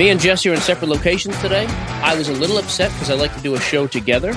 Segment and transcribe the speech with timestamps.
[0.00, 1.66] Me and Jesse are in separate locations today.
[1.66, 4.32] I was a little upset because I like to do a show together,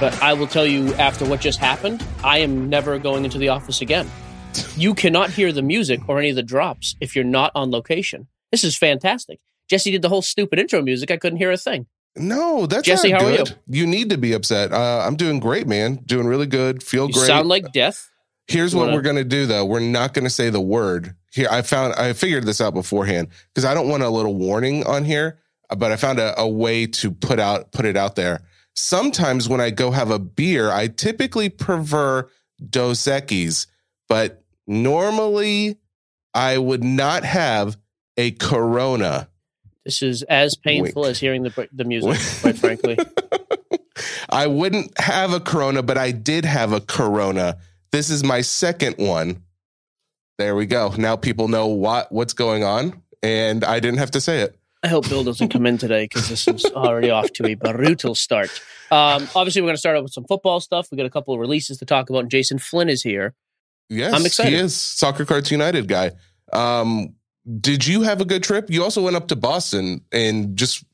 [0.00, 3.50] but I will tell you after what just happened, I am never going into the
[3.50, 4.10] office again.
[4.76, 8.26] You cannot hear the music or any of the drops if you're not on location.
[8.50, 9.38] This is fantastic.
[9.70, 11.12] Jesse did the whole stupid intro music.
[11.12, 11.86] I couldn't hear a thing.
[12.16, 13.12] No, that's Jesse.
[13.12, 13.48] how good.
[13.48, 13.82] are you?
[13.82, 14.72] You need to be upset.
[14.72, 16.00] Uh, I'm doing great, man.
[16.04, 16.82] Doing really good.
[16.82, 17.26] Feel you great.
[17.28, 18.10] Sound like death.
[18.48, 19.64] Here's what we're gonna do, though.
[19.64, 21.48] We're not gonna say the word here.
[21.50, 25.04] I found I figured this out beforehand because I don't want a little warning on
[25.04, 25.38] here,
[25.76, 28.42] but I found a, a way to put out put it out there.
[28.74, 32.28] Sometimes when I go have a beer, I typically prefer
[32.68, 33.66] Dos Equis,
[34.08, 35.78] but normally
[36.34, 37.76] I would not have
[38.16, 39.28] a Corona.
[39.84, 41.12] This is as painful Wink.
[41.12, 42.98] as hearing the the music, quite frankly.
[44.28, 47.58] I wouldn't have a Corona, but I did have a Corona
[47.96, 49.42] this is my second one.
[50.38, 50.92] There we go.
[50.96, 54.58] Now people know what what's going on, and I didn't have to say it.
[54.82, 58.14] I hope Bill doesn't come in today because this is already off to a brutal
[58.14, 58.50] start.
[58.90, 60.88] Um, obviously, we're going to start out with some football stuff.
[60.90, 63.34] We got a couple of releases to talk about, and Jason Flynn is here.
[63.88, 64.52] Yes, I'm excited.
[64.52, 66.12] He is Soccer Cards United guy.
[66.52, 67.14] Um,
[67.60, 68.70] did you have a good trip?
[68.70, 70.84] You also went up to Boston and just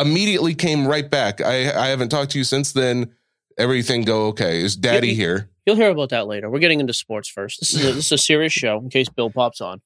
[0.00, 1.40] immediately came right back.
[1.40, 3.12] I, I haven't talked to you since then.
[3.58, 4.60] Everything go okay?
[4.60, 5.50] Is Daddy yeah, here?
[5.66, 6.48] You'll hear about that later.
[6.48, 7.58] We're getting into sports first.
[7.60, 9.82] This is a, this is a serious show in case Bill pops on.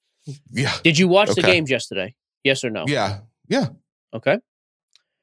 [0.52, 0.74] Yeah.
[0.84, 1.40] Did you watch okay.
[1.40, 2.14] the games yesterday?
[2.44, 2.84] Yes or no?
[2.86, 3.20] Yeah.
[3.48, 3.68] Yeah.
[4.14, 4.38] Okay.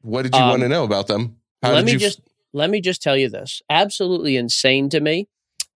[0.01, 1.37] What did you um, want to know about them?
[1.61, 1.99] How let me you...
[1.99, 2.21] just
[2.53, 3.61] let me just tell you this.
[3.69, 5.27] Absolutely insane to me.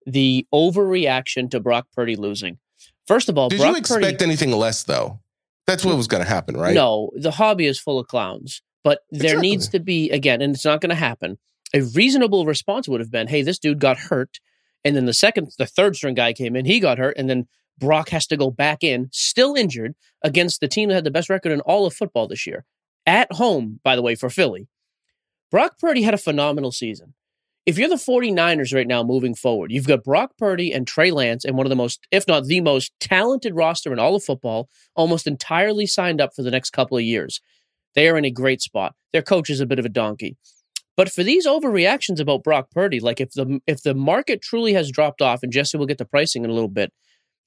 [0.06, 2.58] The overreaction to Brock Purdy losing.
[3.08, 5.20] First of all, did Brock you expect Purdy, anything less though?
[5.68, 6.74] That's what was going to happen, right?
[6.74, 9.50] No, the hobby is full of clowns, but there exactly.
[9.50, 11.38] needs to be again, and it's not going to happen.
[11.74, 14.40] A reasonable response would have been, "Hey, this dude got hurt
[14.84, 17.48] and then the second, the third string guy came in, he got hurt, and then
[17.78, 21.30] Brock has to go back in, still injured, against the team that had the best
[21.30, 22.66] record in all of football this year.
[23.06, 24.68] At home, by the way, for Philly.
[25.50, 27.14] Brock Purdy had a phenomenal season.
[27.66, 31.46] If you're the 49ers right now moving forward, you've got Brock Purdy and Trey Lance
[31.46, 34.68] and one of the most, if not the most talented roster in all of football,
[34.96, 37.40] almost entirely signed up for the next couple of years.
[37.94, 38.96] They are in a great spot.
[39.14, 40.38] Their coach is a bit of a donkey.
[40.98, 44.92] But for these overreactions about Brock Purdy, like if the if the market truly has
[44.92, 46.92] dropped off, and Jesse will get the pricing in a little bit,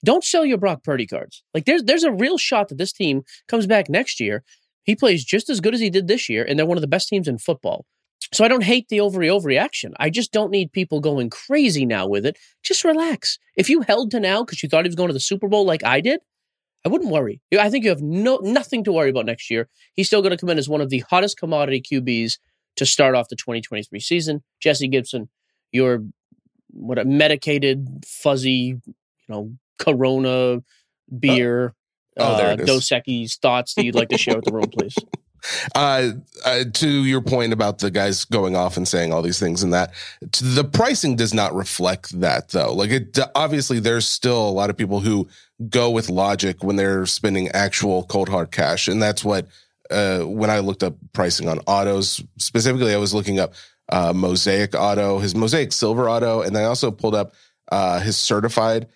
[0.05, 1.43] don't sell your Brock Purdy cards.
[1.53, 4.44] Like there's there's a real shot that this team comes back next year.
[4.84, 6.88] He plays just as good as he did this year, and they're one of the
[6.88, 7.87] best teams in football.
[8.32, 9.93] So I don't hate the over overreaction.
[9.99, 12.38] I just don't need people going crazy now with it.
[12.62, 13.38] Just relax.
[13.56, 15.64] If you held to now because you thought he was going to the Super Bowl
[15.64, 16.20] like I did,
[16.85, 17.40] I wouldn't worry.
[17.58, 19.69] I think you have no nothing to worry about next year.
[19.94, 22.38] He's still going to come in as one of the hottest commodity QBs
[22.76, 24.43] to start off the 2023 season.
[24.61, 25.29] Jesse Gibson,
[25.73, 26.05] your
[26.71, 28.94] what a medicated, fuzzy, you
[29.29, 30.62] know, Corona
[31.19, 31.75] beer.
[32.17, 34.71] Oh, oh there uh, Dos Equis thoughts that you'd like to share with the room,
[34.71, 34.94] please.
[35.75, 36.12] Uh,
[36.47, 39.75] uh, to your point about the guys going off and saying all these things and
[39.75, 39.93] that
[40.41, 42.73] the pricing does not reflect that though.
[42.73, 45.29] Like it obviously there's still a lot of people who
[45.69, 49.47] go with logic when they're spending actual cold hard cash, and that's what
[49.91, 53.55] uh, when I looked up pricing on autos, specifically, I was looking up
[53.91, 57.35] uh, Mosaic Auto, his Mosaic Silver Auto, and I also pulled up
[57.71, 58.89] uh, his certified.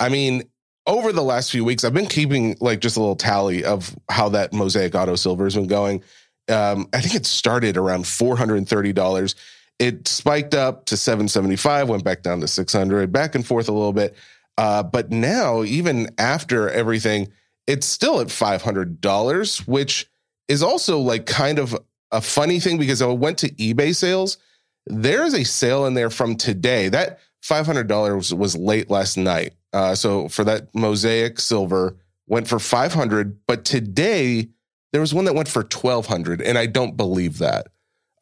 [0.00, 0.42] I mean,
[0.86, 4.28] over the last few weeks, I've been keeping like just a little tally of how
[4.30, 6.02] that Mosaic Auto Silver has been going.
[6.48, 9.34] Um, I think it started around four hundred and thirty dollars.
[9.78, 13.46] It spiked up to seven seventy five, went back down to six hundred, back and
[13.46, 14.14] forth a little bit.
[14.58, 17.28] Uh, but now, even after everything,
[17.66, 20.10] it's still at five hundred dollars, which
[20.48, 21.76] is also like kind of
[22.10, 24.38] a funny thing because I went to eBay sales.
[24.86, 26.88] There is a sale in there from today.
[26.88, 29.54] That five hundred dollars was late last night.
[29.72, 31.96] Uh, so for that mosaic silver
[32.26, 34.48] went for 500, but today
[34.92, 37.66] there was one that went for 1200 and I don't believe that.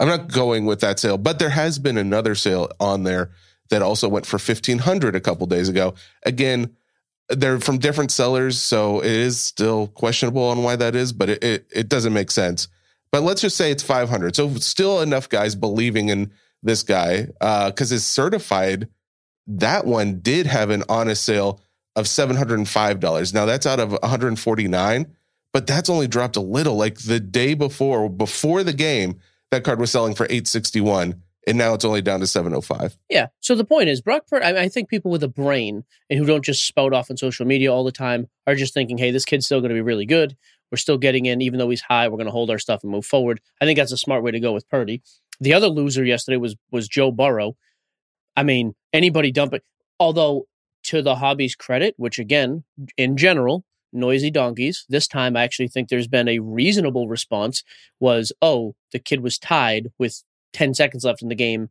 [0.01, 3.31] I'm not going with that sale, but there has been another sale on there
[3.71, 5.95] that also went for 1500 a couple days ago.
[6.25, 6.75] Again,
[7.37, 11.45] they're from different sellers, so it is still questionable on why that is, but it,
[11.45, 12.69] it, it doesn't make sense.
[13.11, 14.35] But let's just say it's 500.
[14.37, 16.33] So still enough guys believing in
[16.63, 18.89] this guy because uh, his certified
[19.47, 21.61] that one did have an honest sale
[21.97, 23.35] of $705.
[23.35, 25.07] Now that's out of 149,
[25.53, 26.77] but that's only dropped a little.
[26.77, 29.19] Like the day before, before the game,
[29.51, 32.97] that card was selling for 861 and now it's only down to 705.
[33.09, 33.29] Yeah.
[33.41, 36.25] So the point is, Brock Purdy, I, I, think people with a brain and who
[36.25, 39.25] don't just spout off on social media all the time are just thinking, hey, this
[39.25, 40.37] kid's still going to be really good.
[40.71, 42.93] We're still getting in, even though he's high, we're going to hold our stuff and
[42.93, 43.41] move forward.
[43.61, 45.03] I think that's a smart way to go with Purdy.
[45.41, 47.57] The other loser yesterday was was Joe Burrow.
[48.37, 49.65] I mean, anybody dump it.
[50.01, 50.47] Although,
[50.85, 52.65] to the hobby's credit, which again,
[52.97, 54.87] in general, noisy donkeys.
[54.89, 57.63] This time, I actually think there's been a reasonable response.
[58.01, 61.71] Was oh, the kid was tied with 10 seconds left in the game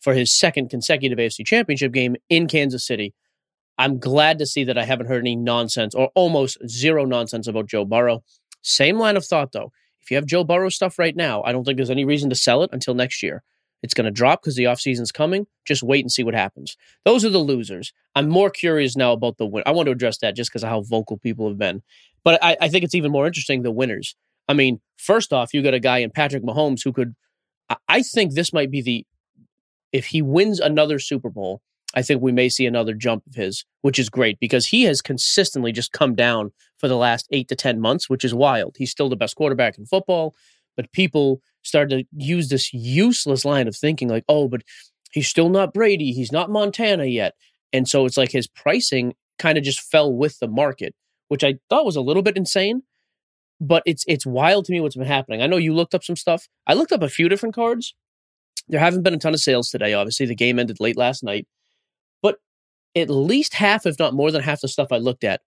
[0.00, 3.14] for his second consecutive AFC Championship game in Kansas City.
[3.78, 7.66] I'm glad to see that I haven't heard any nonsense or almost zero nonsense about
[7.66, 8.22] Joe Burrow.
[8.62, 9.72] Same line of thought though.
[10.02, 12.36] If you have Joe Burrow stuff right now, I don't think there's any reason to
[12.36, 13.42] sell it until next year.
[13.82, 15.46] It's going to drop because the offseason's coming.
[15.64, 16.76] Just wait and see what happens.
[17.04, 17.92] Those are the losers.
[18.14, 19.62] I'm more curious now about the win.
[19.66, 21.82] I want to address that just because of how vocal people have been.
[22.22, 24.14] But I, I think it's even more interesting the winners.
[24.48, 27.14] I mean, first off, you got a guy in Patrick Mahomes who could.
[27.88, 29.06] I think this might be the.
[29.92, 31.62] If he wins another Super Bowl,
[31.94, 35.02] I think we may see another jump of his, which is great because he has
[35.02, 38.76] consistently just come down for the last eight to 10 months, which is wild.
[38.78, 40.34] He's still the best quarterback in football,
[40.76, 44.62] but people started to use this useless line of thinking like, oh, but
[45.10, 46.12] he's still not Brady.
[46.12, 47.34] He's not Montana yet.
[47.72, 50.94] And so it's like his pricing kind of just fell with the market,
[51.28, 52.82] which I thought was a little bit insane.
[53.60, 55.42] But it's it's wild to me what's been happening.
[55.42, 56.48] I know you looked up some stuff.
[56.66, 57.94] I looked up a few different cards.
[58.68, 59.92] There haven't been a ton of sales today.
[59.94, 61.46] Obviously, the game ended late last night.
[62.22, 62.36] But
[62.96, 65.40] at least half, if not more than half the stuff I looked at,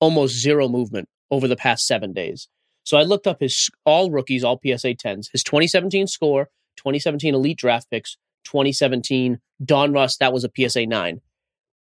[0.00, 2.48] almost zero movement over the past seven days.
[2.84, 7.58] So I looked up his all rookies, all PSA 10s, his 2017 score, 2017 elite
[7.58, 11.20] draft picks, 2017 Donruss, that was a PSA 9.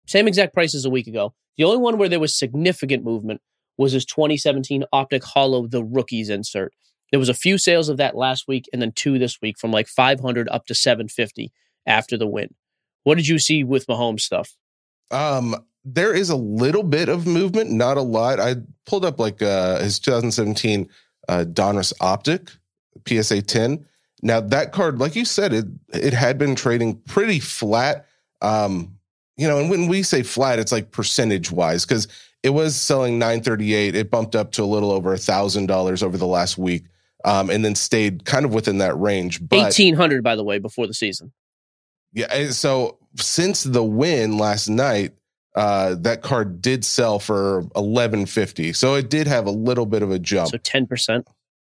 [0.06, 1.32] Same exact price as a week ago.
[1.56, 3.40] The only one where there was significant movement
[3.80, 6.74] was his 2017 Optic Holo the rookies insert.
[7.10, 9.70] There was a few sales of that last week and then two this week from
[9.70, 11.50] like 500 up to 750
[11.86, 12.54] after the win.
[13.04, 14.54] What did you see with Mahomes stuff?
[15.10, 18.38] Um, there is a little bit of movement, not a lot.
[18.38, 20.86] I pulled up like uh, his 2017
[21.28, 22.50] uh, Donruss Optic
[23.08, 23.86] PSA 10.
[24.22, 28.04] Now that card, like you said, it it had been trading pretty flat.
[28.42, 28.98] Um,
[29.38, 32.06] you know, and when we say flat, it's like percentage wise because
[32.42, 33.94] it was selling 938.
[33.94, 36.84] It bumped up to a little over a thousand dollars over the last week,
[37.24, 39.40] um, and then stayed kind of within that range.
[39.46, 41.32] But, 1800, by the way, before the season.
[42.12, 42.50] Yeah.
[42.50, 45.12] So since the win last night,
[45.54, 48.72] uh, that card did sell for eleven fifty.
[48.72, 50.50] So it did have a little bit of a jump.
[50.50, 51.26] So ten percent.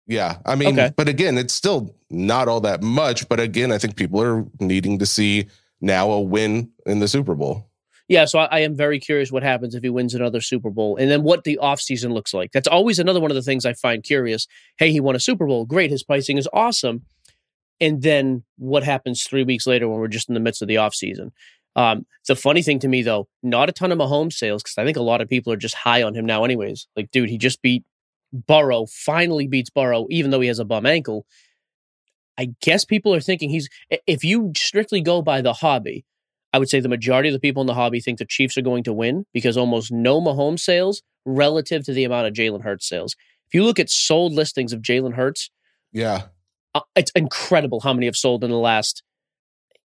[0.05, 0.91] Yeah, I mean, okay.
[0.95, 3.29] but again, it's still not all that much.
[3.29, 5.47] But again, I think people are needing to see
[5.81, 7.68] now a win in the Super Bowl.
[8.09, 10.97] Yeah, so I, I, am very curious what happens if he wins another Super Bowl
[10.97, 12.51] and then what the offseason looks like.
[12.51, 14.47] That's always another one of the things I find curious.
[14.79, 15.65] Hey, he won a Super Bowl.
[15.65, 15.91] Great.
[15.91, 17.03] His pricing is awesome.
[17.79, 20.75] And then what happens three weeks later when we're just in the midst of the
[20.75, 21.31] offseason?
[21.75, 24.85] Um, the funny thing to me, though, not a ton of Mahomes sales because I
[24.85, 26.87] think a lot of people are just high on him now, anyways.
[26.95, 27.85] Like, dude, he just beat
[28.33, 31.27] Burrow, finally beats Burrow, even though he has a bum ankle.
[32.39, 33.69] I guess people are thinking he's,
[34.07, 36.05] if you strictly go by the hobby,
[36.53, 38.63] I would say the majority of the people in the hobby think the Chiefs are
[38.63, 42.87] going to win because almost no Mahomes sales relative to the amount of Jalen Hurts
[42.87, 43.15] sales.
[43.47, 45.49] If you look at sold listings of Jalen Hurts,
[45.91, 46.23] yeah,
[46.75, 49.03] uh, it's incredible how many have sold in the last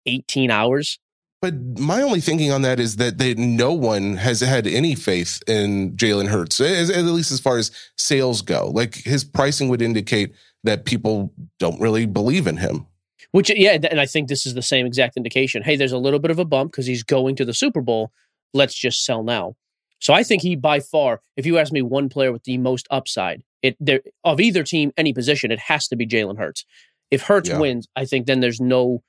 [0.06, 1.00] 18 hours.
[1.42, 5.44] But my only thinking on that is that they, no one has had any faith
[5.48, 8.72] in Jalen Hurts, at least as far as sales go.
[8.74, 10.34] Like his pricing would indicate
[10.64, 12.88] that people don't really believe in him.
[13.36, 15.62] Which, yeah, and I think this is the same exact indication.
[15.62, 18.14] Hey, there's a little bit of a bump because he's going to the Super Bowl.
[18.54, 19.56] let's just sell now.
[20.00, 22.88] So I think he by far, if you ask me one player with the most
[22.90, 26.64] upside, it there of either team, any position, it has to be Jalen Hurts.
[27.12, 27.60] If Hurts Yeah.
[27.60, 29.04] wins, I think then there's no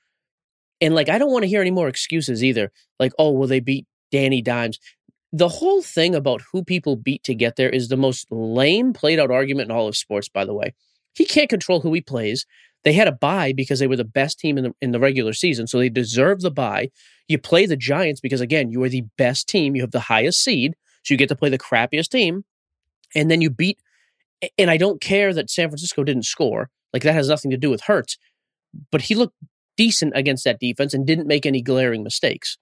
[0.81, 2.69] and like I don't want to hear any more excuses either.
[2.99, 4.77] Like, oh, well, they beat Danny Dimes.
[5.31, 9.19] The whole thing about who people beat to get there is the most lame played
[9.19, 10.73] out argument in all of sports, by the way.
[11.13, 12.45] He can't control who he plays.
[12.83, 15.33] They had a bye because they were the best team in the in the regular
[15.33, 16.89] season, so they deserve the bye.
[17.27, 19.75] You play the Giants because again, you are the best team.
[19.75, 22.45] You have the highest seed, so you get to play the crappiest team,
[23.15, 23.79] and then you beat.
[24.57, 27.69] And I don't care that San Francisco didn't score; like that has nothing to do
[27.69, 28.17] with Hurts,
[28.91, 29.35] But he looked
[29.77, 32.57] decent against that defense and didn't make any glaring mistakes.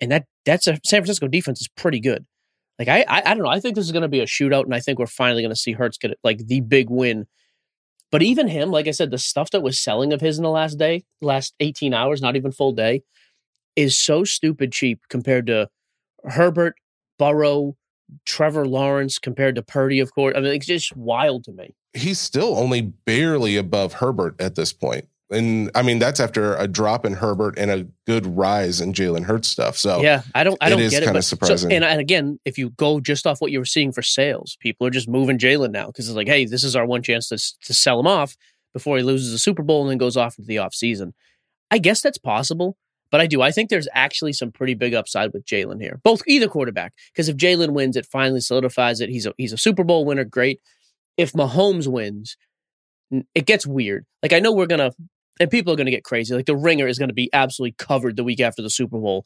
[0.00, 2.26] And that that's a San Francisco defense is pretty good.
[2.78, 3.50] Like I I, I don't know.
[3.50, 5.54] I think this is going to be a shootout, and I think we're finally going
[5.54, 7.26] to see Hurts get like the big win.
[8.10, 10.50] But even him, like I said, the stuff that was selling of his in the
[10.50, 13.02] last day, last 18 hours, not even full day,
[13.76, 15.68] is so stupid cheap compared to
[16.24, 16.76] Herbert,
[17.18, 17.76] Burrow,
[18.24, 20.34] Trevor Lawrence, compared to Purdy, of course.
[20.36, 21.74] I mean, it's just wild to me.
[21.92, 25.06] He's still only barely above Herbert at this point.
[25.30, 29.24] And I mean, that's after a drop in Herbert and a good rise in Jalen
[29.24, 29.76] Hurts stuff.
[29.76, 31.12] So yeah, I don't, I don't is get it.
[31.12, 31.72] but- so- surprising.
[31.72, 34.86] and, and again, if you go just off what you were seeing for sales, people
[34.86, 37.36] are just moving Jalen now because it's like, hey, this is our one chance to
[37.66, 38.36] to sell him off
[38.72, 41.12] before he loses the Super Bowl and then goes off into the off season.
[41.70, 42.78] I guess that's possible,
[43.10, 43.42] but I do.
[43.42, 46.94] I think there's actually some pretty big upside with Jalen here, both either quarterback.
[47.12, 49.10] Because if Jalen wins, it finally solidifies it.
[49.10, 50.24] He's a he's a Super Bowl winner.
[50.24, 50.60] Great.
[51.18, 52.36] If Mahomes wins,
[53.34, 54.06] it gets weird.
[54.22, 54.92] Like I know we're gonna,
[55.40, 56.34] and people are gonna get crazy.
[56.34, 59.24] Like the Ringer is gonna be absolutely covered the week after the Super Bowl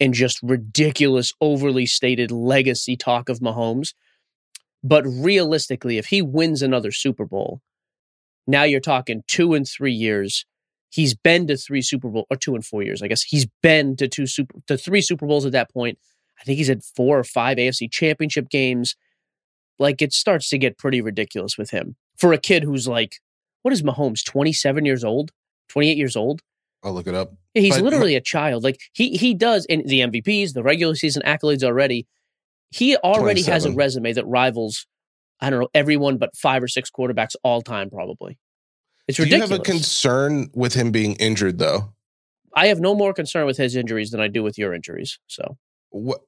[0.00, 3.94] in just ridiculous, overly stated legacy talk of Mahomes.
[4.82, 7.60] But realistically, if he wins another Super Bowl,
[8.46, 10.44] now you're talking two and three years.
[10.90, 13.22] He's been to three Super Bowl or two and four years, I guess.
[13.22, 15.98] He's been to two super to three Super Bowls at that point.
[16.40, 18.96] I think he's had four or five AFC championship games.
[19.78, 21.96] Like it starts to get pretty ridiculous with him.
[22.18, 23.20] For a kid who's like,
[23.62, 25.30] what is Mahomes, 27 years old?
[25.72, 26.42] 28 years old?
[26.84, 27.32] I'll look it up.
[27.54, 28.62] Yeah, he's But- literally a child.
[28.62, 32.06] Like he he does in the MVPs, the regular season accolades already.
[32.70, 34.86] He already has a resume that rivals,
[35.40, 38.38] I don't know, everyone but five or six quarterbacks all time, probably.
[39.08, 41.92] It's Do you have a concern with him being injured though?
[42.54, 45.18] I have no more concern with his injuries than I do with your injuries.
[45.26, 45.56] So
[45.90, 46.20] What?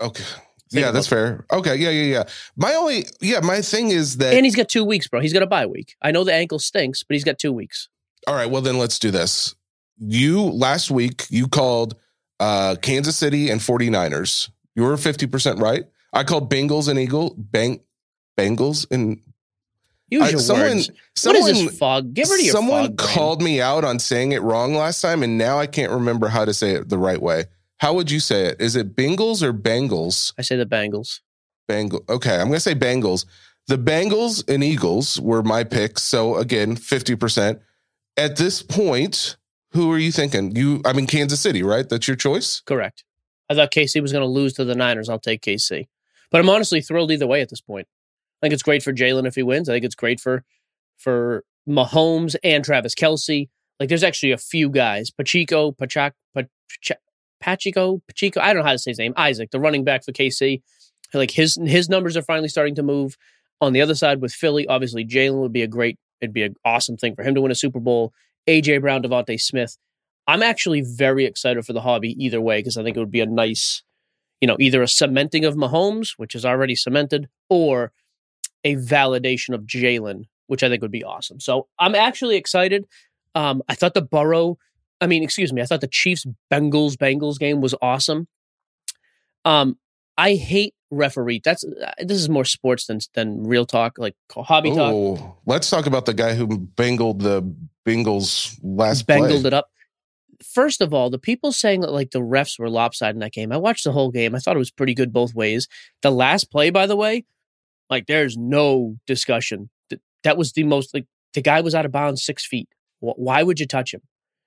[0.00, 0.24] Okay.
[0.72, 1.46] Think yeah, that's fair.
[1.52, 2.24] Okay, yeah, yeah, yeah.
[2.56, 4.34] My only, yeah, my thing is that.
[4.34, 5.20] and he's got two weeks, bro.
[5.20, 5.94] He's got a bye week.
[6.02, 7.88] I know the ankle stinks, but he's got two weeks.
[8.26, 9.54] All right, well then let's do this.
[9.98, 11.94] You last week you called
[12.40, 14.50] uh Kansas City and 49ers.
[14.74, 15.84] You were 50% right.
[16.12, 17.80] I called Bengals and Eagle, bang
[18.38, 19.20] Bengals and
[20.08, 20.90] Use I- your someone- words.
[21.16, 22.14] someone- is this fog?
[22.14, 22.96] Get rid of your someone brain.
[22.96, 26.44] called me out on saying it wrong last time and now I can't remember how
[26.44, 27.46] to say it the right way.
[27.78, 28.60] How would you say it?
[28.60, 30.32] Is it Bengals or Bengals?
[30.38, 31.20] I say the Bengals.
[31.68, 32.04] Bengal.
[32.08, 33.24] Okay, I'm going to say Bengals.
[33.66, 36.04] The Bengals and Eagles were my picks.
[36.04, 37.58] So again, 50%.
[38.16, 39.36] At this point,
[39.72, 40.54] who are you thinking?
[40.56, 41.88] You I mean Kansas City, right?
[41.88, 42.60] That's your choice?
[42.60, 43.04] Correct.
[43.48, 45.08] I thought KC was going to lose to the Niners.
[45.08, 45.86] I'll take KC.
[46.30, 47.86] But I'm honestly thrilled either way at this point.
[48.40, 49.68] I think it's great for Jalen if he wins.
[49.68, 50.44] I think it's great for
[50.96, 53.48] for Mahomes and Travis Kelce.
[53.78, 55.10] Like there's actually a few guys.
[55.10, 56.46] Pacheco, Pachak, Pach,
[57.40, 58.40] Pacheco, Pacheco.
[58.40, 59.14] I don't know how to say his name.
[59.16, 60.62] Isaac, the running back for KC.
[61.14, 63.16] Like his his numbers are finally starting to move.
[63.60, 66.54] On the other side with Philly, obviously Jalen would be a great, it'd be an
[66.64, 68.12] awesome thing for him to win a Super Bowl.
[68.48, 69.76] AJ Brown, DeVonta Smith.
[70.26, 73.20] I'm actually very excited for the hobby either way because I think it would be
[73.20, 73.82] a nice,
[74.40, 77.92] you know, either a cementing of Mahomes, which is already cemented, or
[78.64, 81.38] a validation of Jalen, which I think would be awesome.
[81.40, 82.84] So I'm actually excited.
[83.34, 84.58] Um, I thought the Burrow,
[85.00, 88.26] I mean, excuse me, I thought the Chiefs Bengals Bengals game was awesome.
[89.44, 89.78] Um,
[90.18, 91.40] I hate referee.
[91.44, 94.92] That's uh, this is more sports than than real talk, like hobby talk.
[94.92, 97.42] Oh, let's talk about the guy who bangled the
[97.86, 99.48] Bengals last Bengled play.
[99.48, 99.70] it up.
[100.44, 103.52] First of all, the people saying that like the refs were lopsided in that game.
[103.52, 104.34] I watched the whole game.
[104.34, 105.66] I thought it was pretty good both ways.
[106.02, 107.24] The last play, by the way,
[107.88, 109.70] like there's no discussion.
[109.88, 112.68] Th- That was the most like the guy was out of bounds six feet.
[113.00, 114.02] Why would you touch him?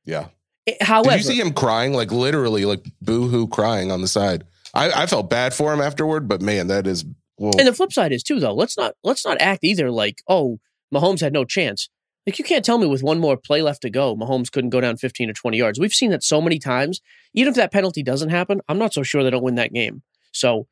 [0.05, 0.27] Yeah.
[0.65, 1.93] It- however, Did you see him crying?
[1.93, 4.43] Like literally, like boo hoo crying on the side.
[4.73, 7.05] I, I felt bad for him afterward, but man, that is
[7.37, 8.53] well, And the flip side is too, though.
[8.53, 10.59] Let's not let's not act either like, oh,
[10.93, 11.89] Mahomes had no chance.
[12.27, 14.81] Like you can't tell me with one more play left to go, Mahomes couldn't go
[14.81, 15.79] down 15 or 20 yards.
[15.79, 17.01] We've seen that so many times.
[17.33, 20.03] Even if that penalty doesn't happen, I'm not so sure they don't win that game.
[20.31, 20.67] So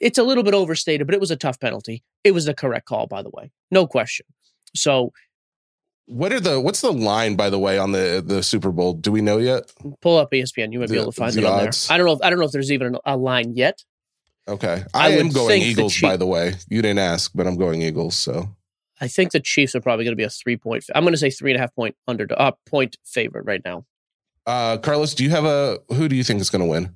[0.00, 2.02] it's a little bit overstated, but it was a tough penalty.
[2.24, 3.52] It was the correct call, by the way.
[3.70, 4.26] No question.
[4.74, 5.12] So
[6.06, 8.92] What are the what's the line by the way on the the Super Bowl?
[8.94, 9.72] Do we know yet?
[10.00, 10.72] Pull up ESPN.
[10.72, 11.88] You might be The- able to find the it on odds.
[11.88, 11.94] there.
[11.94, 12.12] I don't know.
[12.14, 13.82] If, I don't know if there's even a line yet.
[14.48, 15.94] Okay, I I, would am going think the Eagles.
[15.94, 18.16] Chief- by the way, you didn't ask, but I'm going Eagles.
[18.16, 18.48] So
[19.00, 20.84] I think the Chiefs are probably going to be a three point.
[20.94, 23.84] I'm going to say three and a half point under uh, point favorite right now.
[24.44, 26.94] Uh, Carlos, do you have a who do you think is going to win?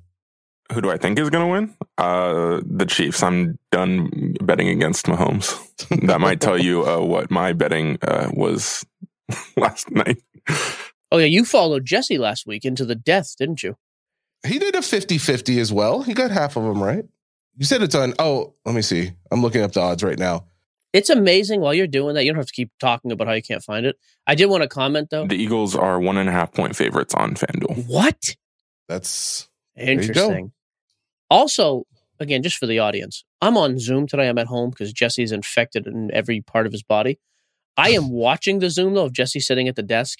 [0.73, 1.75] Who do I think is going to win?
[1.97, 3.23] Uh, the Chiefs.
[3.23, 5.55] I'm done betting against Mahomes.
[6.05, 8.85] that might tell you uh, what my betting uh, was
[9.57, 10.21] last night.
[11.11, 13.77] Oh yeah, you followed Jesse last week into the death, didn't you?
[14.45, 16.03] He did a 50-50 as well.
[16.03, 17.05] He got half of them right.
[17.57, 18.13] You said it's on.
[18.19, 19.11] Oh, let me see.
[19.31, 20.45] I'm looking up the odds right now.
[20.93, 22.23] It's amazing while you're doing that.
[22.23, 23.97] You don't have to keep talking about how you can't find it.
[24.25, 25.27] I did want to comment though.
[25.27, 27.87] The Eagles are one and a half point favorites on FanDuel.
[27.87, 28.35] What?
[28.87, 29.49] That's.
[29.75, 30.53] Interesting.
[31.29, 31.85] Also,
[32.19, 34.27] again, just for the audience, I'm on Zoom today.
[34.27, 37.19] I'm at home because Jesse's infected in every part of his body.
[37.77, 40.19] I am watching the Zoom though of Jesse sitting at the desk.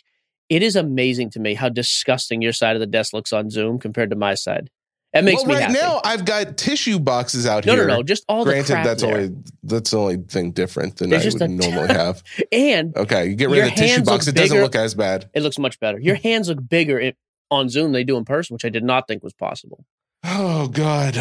[0.50, 3.80] It is amazing to me how disgusting your side of the desk looks on Zoom
[3.80, 4.70] compared to my side.
[5.14, 5.74] That makes well, me right happy.
[5.74, 7.84] now I've got tissue boxes out no, here.
[7.84, 9.16] no, no, no, just all the Granted, that's there.
[9.16, 12.24] only that's the only thing different than There's I would normally have.
[12.52, 14.28] and Okay, you get rid of the tissue box.
[14.28, 15.30] It doesn't look as bad.
[15.34, 16.00] it looks much better.
[16.00, 17.14] Your hands look bigger
[17.50, 19.86] on Zoom than they do in person, which I did not think was possible.
[20.24, 21.18] Oh God.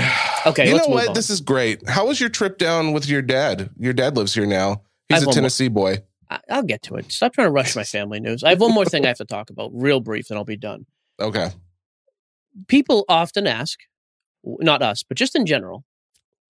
[0.47, 1.09] Okay, you know what?
[1.09, 1.15] on.
[1.15, 1.89] This is great.
[1.89, 3.71] How was your trip down with your dad?
[3.79, 4.83] Your dad lives here now.
[5.09, 5.99] He's a Tennessee boy.
[6.51, 7.11] I'll get to it.
[7.13, 8.43] Stop trying to rush my family news.
[8.45, 10.57] I have one more thing I have to talk about, real brief, then I'll be
[10.57, 10.87] done.
[11.21, 11.51] Okay.
[12.69, 13.79] people often ask,
[14.45, 15.85] not us, but just in general,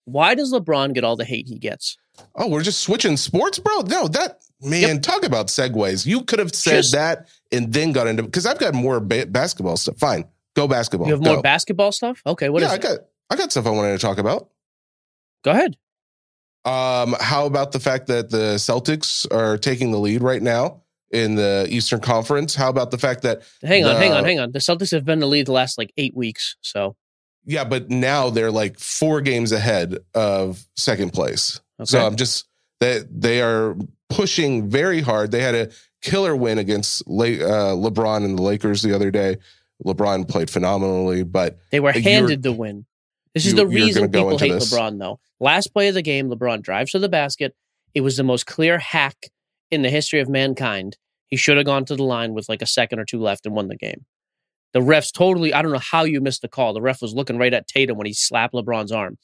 [0.05, 1.97] why does LeBron get all the hate he gets?
[2.35, 3.81] Oh, we're just switching sports, bro.
[3.83, 6.07] No, that man, talk about segues.
[6.07, 9.27] You could have said Just- that and then got into because I've got more ba-
[9.27, 9.99] basketball stuff.
[9.99, 11.09] Fine, go basketball.
[11.09, 12.23] You have more basketball stuff?
[12.27, 12.83] Okay, what yeah, I it?
[12.83, 12.99] got
[13.31, 14.49] I got stuff I wanted to talk about.
[15.45, 15.77] Go ahead.
[16.67, 20.83] Um, how about the fact that the Celtics are taking the lead right now
[21.13, 22.55] in the Eastern Conference?
[22.57, 24.53] How about the fact that Hang on, the- hang on, hang on.
[24.53, 26.57] The Celtics have been in the lead the last like eight weeks.
[26.63, 26.97] So
[27.45, 31.61] Yeah, but now they're like four games ahead of second place.
[31.85, 32.47] So I'm just
[32.81, 33.77] that they are
[34.11, 35.31] pushing very hard.
[35.31, 35.71] They had a
[36.03, 39.37] killer win against Le- uh, LeBron and the Lakers the other day.
[39.85, 42.87] LeBron played phenomenally, but they were handed the win.
[43.37, 44.73] This is you- the reason people hate this.
[44.73, 45.21] LeBron, though.
[45.41, 47.55] Last play of the game, LeBron drives to the basket.
[47.93, 49.31] It was the most clear hack
[49.71, 50.97] in the history of mankind.
[51.27, 53.55] He should have gone to the line with like a second or two left and
[53.55, 54.07] won the game.
[54.73, 56.73] The refs totally, I don't know how you missed the call.
[56.73, 59.19] The ref was looking right at Tatum when he slapped LeBron's arm.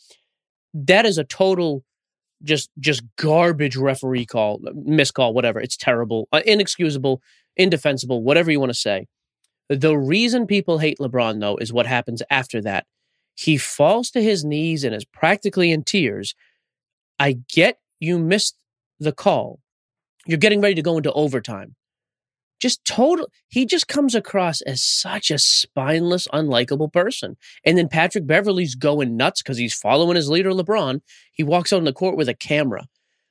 [0.75, 1.83] That is a total
[2.43, 5.59] just just garbage referee call, miscall, whatever.
[5.59, 7.23] It's terrible, uh, inexcusable,
[7.57, 9.07] indefensible, whatever you want to say.
[9.71, 12.85] The reason people hate LeBron, though, is what happens after that.
[13.35, 16.35] He falls to his knees and is practically in tears.
[17.19, 18.57] I get you missed
[18.99, 19.61] the call.
[20.27, 21.75] You're getting ready to go into overtime.
[22.61, 27.37] Just total, he just comes across as such a spineless, unlikable person.
[27.65, 31.01] And then Patrick Beverley's going nuts because he's following his leader, LeBron.
[31.33, 32.87] He walks out on the court with a camera.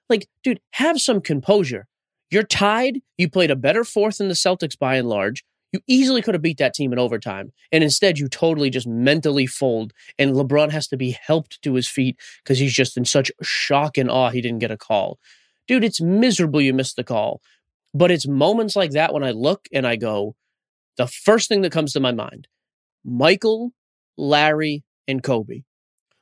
[0.09, 1.87] Like, dude, have some composure.
[2.29, 3.01] You're tied.
[3.17, 5.45] You played a better fourth than the Celtics by and large.
[5.71, 7.53] You easily could have beat that team in overtime.
[7.71, 9.93] And instead, you totally just mentally fold.
[10.19, 13.97] And LeBron has to be helped to his feet because he's just in such shock
[13.97, 15.17] and awe he didn't get a call.
[15.67, 17.41] Dude, it's miserable you missed the call.
[17.93, 20.35] But it's moments like that when I look and I go,
[20.97, 22.47] the first thing that comes to my mind
[23.03, 23.71] Michael,
[24.17, 25.63] Larry, and Kobe.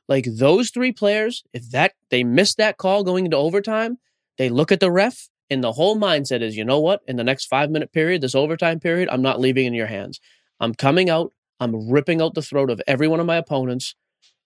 [0.08, 3.98] Like those three players, if that they miss that call going into overtime,
[4.38, 7.00] they look at the ref and the whole mindset is, you know what?
[7.06, 10.20] In the next five minute period, this overtime period, I'm not leaving in your hands.
[10.60, 11.32] I'm coming out.
[11.58, 13.94] I'm ripping out the throat of every one of my opponents.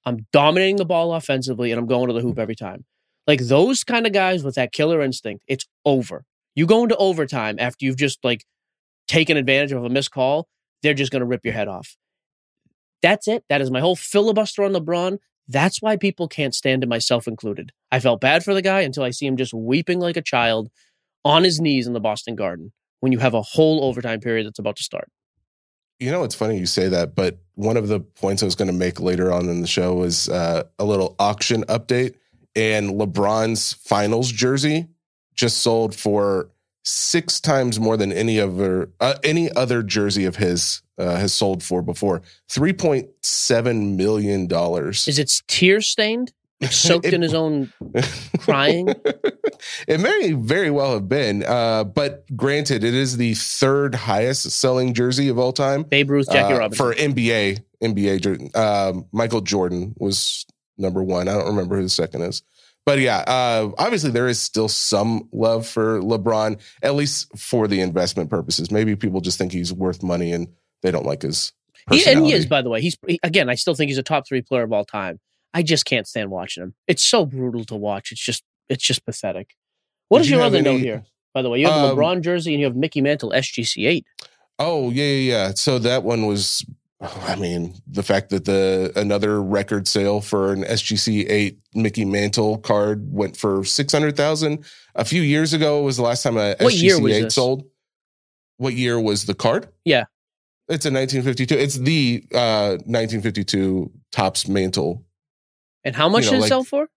[0.06, 2.84] I'm dominating the ball offensively, and I'm going to the hoop every time.
[3.26, 6.24] Like those kind of guys with that killer instinct, it's over.
[6.54, 8.44] You go into overtime after you've just like
[9.08, 10.48] taken advantage of a missed call,
[10.82, 11.96] they're just going to rip your head off.
[13.02, 13.44] That's it.
[13.48, 15.18] That is my whole filibuster on LeBron.
[15.48, 17.72] That's why people can't stand him, myself included.
[17.90, 20.70] I felt bad for the guy until I see him just weeping like a child
[21.24, 24.58] on his knees in the Boston Garden when you have a whole overtime period that's
[24.58, 25.08] about to start.
[26.00, 28.68] You know, it's funny you say that, but one of the points I was going
[28.68, 32.14] to make later on in the show was uh, a little auction update.
[32.56, 34.88] And LeBron's finals jersey
[35.34, 36.50] just sold for
[36.84, 41.62] six times more than any other uh, any other jersey of his uh, has sold
[41.62, 42.22] for before.
[42.48, 45.08] Three point seven million dollars.
[45.08, 46.32] Is it tear stained?
[46.70, 47.72] Soaked in his own
[48.38, 48.88] crying.
[49.88, 54.94] it may very well have been, uh, but granted, it is the third highest selling
[54.94, 55.82] jersey of all time.
[55.82, 56.84] Babe Ruth, Jackie uh, Robinson.
[56.84, 57.62] for NBA.
[57.82, 60.46] NBA, um, Michael Jordan was
[60.78, 61.28] number one.
[61.28, 62.42] I don't remember who the second is,
[62.86, 67.80] But yeah, uh, obviously there is still some love for LeBron, at least for the
[67.80, 68.70] investment purposes.
[68.70, 70.48] Maybe people just think he's worth money and
[70.82, 71.52] they don't like his.
[71.90, 72.80] He, and he is, by the way.
[72.80, 73.50] He's he, again.
[73.50, 75.20] I still think he's a top three player of all time.
[75.54, 76.74] I just can't stand watching him.
[76.88, 78.12] It's so brutal to watch.
[78.12, 79.54] It's just it's just pathetic.
[80.08, 81.04] What Did is you your other any, note here?
[81.32, 84.06] By the way, you have um, LeBron jersey and you have Mickey Mantle SGC eight.
[84.58, 85.52] Oh yeah, yeah, yeah.
[85.54, 86.64] So that one was
[87.00, 92.58] I mean, the fact that the another record sale for an SGC eight Mickey Mantle
[92.58, 94.64] card went for six hundred thousand
[94.94, 97.64] a few years ago was the last time a what SGC eight sold.
[98.56, 99.68] What year was the card?
[99.84, 100.04] Yeah,
[100.68, 101.54] it's a 1952.
[101.56, 105.04] It's the uh, 1952 Topps Mantle.
[105.84, 106.88] And how much you know, did it like sell for?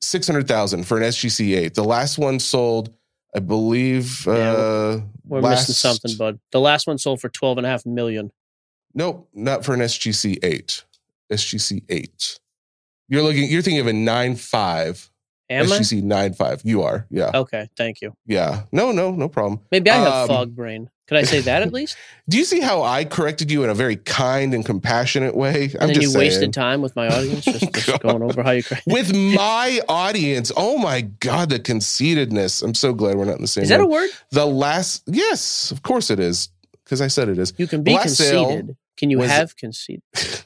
[0.00, 1.74] Six hundred thousand for an SGC eight.
[1.74, 2.94] The last one sold,
[3.34, 4.24] I believe.
[4.26, 5.68] Yeah, uh, we're last...
[5.68, 6.38] missing something, bud.
[6.52, 8.30] The last one sold for twelve and a half million.
[8.94, 10.84] Nope, not for an SGC eight.
[11.32, 12.38] SGC eight.
[13.08, 13.50] You're looking.
[13.50, 15.10] You're thinking of a nine five.
[15.50, 16.60] Am SGC nine five.
[16.64, 17.06] You are.
[17.10, 17.30] Yeah.
[17.34, 17.68] Okay.
[17.76, 18.14] Thank you.
[18.26, 18.64] Yeah.
[18.70, 18.92] No.
[18.92, 19.10] No.
[19.10, 19.60] No problem.
[19.72, 20.90] Maybe I have um, fog brain.
[21.08, 21.96] Could I say that at least?
[22.28, 25.70] Do you see how I corrected you in a very kind and compassionate way?
[25.74, 26.18] I'm and then you saying.
[26.18, 28.92] wasted time with my audience just, just going over how you corrected.
[28.92, 30.52] with my audience.
[30.56, 32.62] Oh my god, the conceitedness!
[32.62, 33.62] I'm so glad we're not in the same.
[33.62, 33.86] Is that room.
[33.86, 34.10] a word?
[34.30, 36.50] The last, yes, of course it is,
[36.84, 37.54] because I said it is.
[37.56, 38.76] You can be conceited.
[38.98, 40.02] Can you have conceited?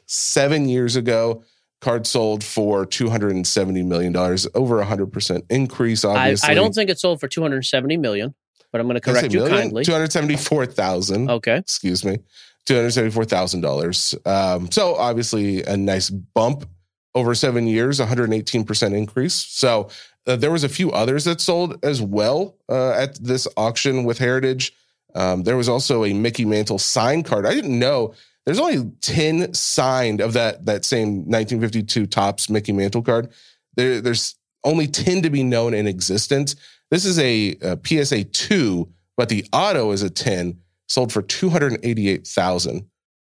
[0.06, 1.42] Seven years ago,
[1.82, 6.48] card sold for $270 million, over a 100% increase, obviously.
[6.48, 8.34] I, I, don't think it sold for $270 million,
[8.72, 9.58] but I'm going to correct you million?
[9.58, 9.84] kindly.
[9.84, 11.56] 274000 Okay.
[11.56, 12.18] Excuse me.
[12.66, 14.26] $274,000.
[14.26, 16.68] Um, so obviously a nice bump
[17.14, 19.34] over seven years, 118% increase.
[19.34, 19.90] So
[20.26, 24.18] uh, there was a few others that sold as well uh, at this auction with
[24.18, 24.72] Heritage.
[25.14, 27.44] Um, there was also a Mickey Mantle sign card.
[27.44, 28.14] I didn't know
[28.46, 33.30] there's only 10 signed of that that same 1952 Topps Mickey Mantle card.
[33.76, 36.56] There, there's only 10 to be known in existence.
[36.92, 42.86] This is a, a PSA 2, but the auto is a 10, sold for 288,000.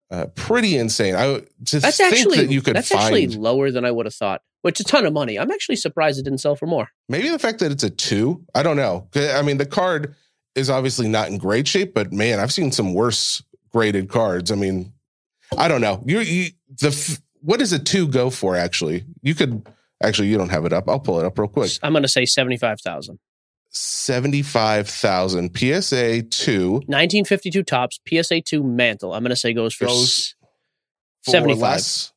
[0.10, 1.16] Uh, pretty insane.
[1.16, 4.08] I to that's think actually, that you could that's find actually lower than I would
[4.08, 4.42] have thought.
[4.64, 5.38] Which is a ton of money.
[5.38, 6.90] I'm actually surprised it didn't sell for more.
[7.08, 8.44] Maybe the fact that it's a two.
[8.56, 9.08] I don't know.
[9.16, 10.16] I mean, the card
[10.56, 14.52] is obviously not in great shape, but man, I've seen some worse graded cards.
[14.52, 14.92] I mean,
[15.56, 16.04] I don't know.
[16.06, 18.56] You, you the what does a two go for?
[18.56, 19.68] Actually, you could
[20.02, 20.90] actually you don't have it up.
[20.90, 21.72] I'll pull it up real quick.
[21.84, 23.20] I'm going to say seventy five thousand.
[23.74, 26.72] Seventy five thousand PSA two.
[26.72, 29.14] 1952 Topps PSA two mantle.
[29.14, 30.36] I'm going to say goes for, goes
[31.24, 31.62] for 75.
[31.62, 32.14] Last,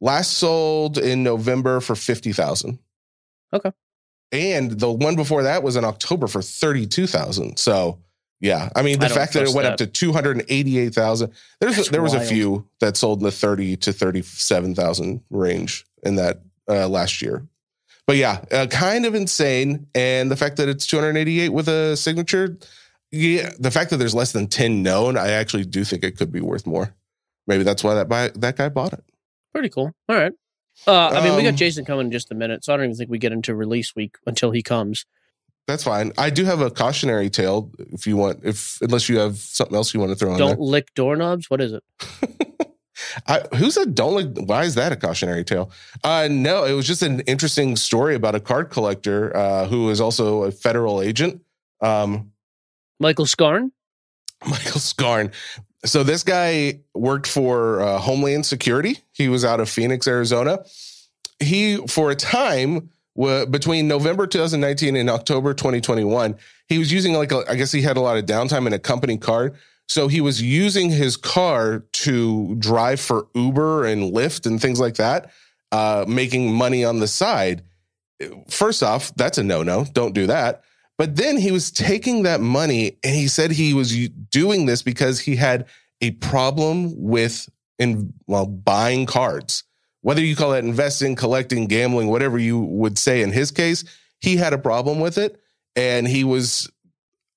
[0.00, 2.80] last sold in November for fifty thousand.
[3.52, 3.70] Okay.
[4.32, 7.58] And the one before that was in October for thirty two thousand.
[7.58, 8.00] So
[8.40, 9.72] yeah, I mean the I fact that it went that.
[9.72, 11.32] up to two hundred eighty-eight thousand.
[11.60, 12.24] There's there was wild.
[12.24, 17.22] a few that sold in the thirty to thirty-seven thousand range in that uh, last
[17.22, 17.46] year.
[18.06, 19.86] But yeah, uh, kind of insane.
[19.94, 22.56] And the fact that it's two hundred eighty-eight with a signature,
[23.10, 26.30] yeah, the fact that there's less than ten known, I actually do think it could
[26.30, 26.94] be worth more.
[27.46, 29.04] Maybe that's why that buy, that guy bought it.
[29.52, 29.92] Pretty cool.
[30.08, 30.32] All right.
[30.86, 32.76] Uh, I mean, um, we got um, Jason coming in just a minute, so I
[32.76, 35.06] don't even think we get into release week until he comes.
[35.66, 36.12] That's fine.
[36.16, 39.94] I do have a cautionary tale if you want, if unless you have something else
[39.94, 40.38] you want to throw in.
[40.38, 41.50] Don't lick doorknobs.
[41.50, 41.82] What is it?
[43.26, 44.48] I, who said don't lick?
[44.48, 45.70] Why is that a cautionary tale?
[46.04, 50.00] Uh, no, it was just an interesting story about a card collector uh, who is
[50.00, 51.42] also a federal agent.
[51.80, 52.32] Um,
[52.98, 53.72] Michael Scarn.
[54.46, 55.32] Michael Scarn.
[55.84, 58.98] So this guy worked for uh, Homeland Security.
[59.12, 60.64] He was out of Phoenix, Arizona.
[61.38, 66.36] He, for a time, between November 2019 and October 2021,
[66.68, 68.78] he was using like a, I guess he had a lot of downtime in a
[68.78, 69.54] company car.
[69.88, 74.96] So he was using his car to drive for Uber and Lyft and things like
[74.96, 75.30] that,
[75.72, 77.62] uh, making money on the side.
[78.48, 79.84] First off, that's a no no.
[79.92, 80.62] Don't do that.
[80.98, 85.20] But then he was taking that money and he said he was doing this because
[85.20, 85.66] he had
[86.00, 89.64] a problem with in well buying cards
[90.06, 93.82] whether you call that investing, collecting, gambling, whatever you would say in his case,
[94.20, 95.42] he had a problem with it.
[95.74, 96.70] And he was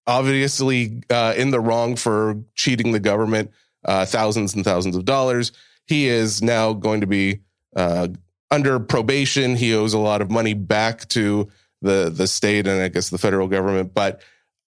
[0.09, 3.51] obviously uh, in the wrong for cheating the government
[3.85, 5.51] uh, thousands and thousands of dollars.
[5.85, 7.41] He is now going to be
[7.75, 8.07] uh,
[8.49, 9.55] under probation.
[9.55, 11.47] He owes a lot of money back to
[11.81, 13.93] the the state and I guess the federal government.
[13.93, 14.21] But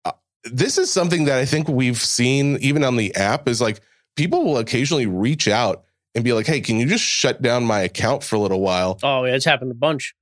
[0.07, 0.13] uh,
[0.45, 3.81] this is something that I think we've seen even on the app is like
[4.17, 7.81] people will occasionally reach out and be like, hey, can you just shut down my
[7.81, 8.99] account for a little while?
[9.03, 10.15] Oh, yeah, it's happened a bunch.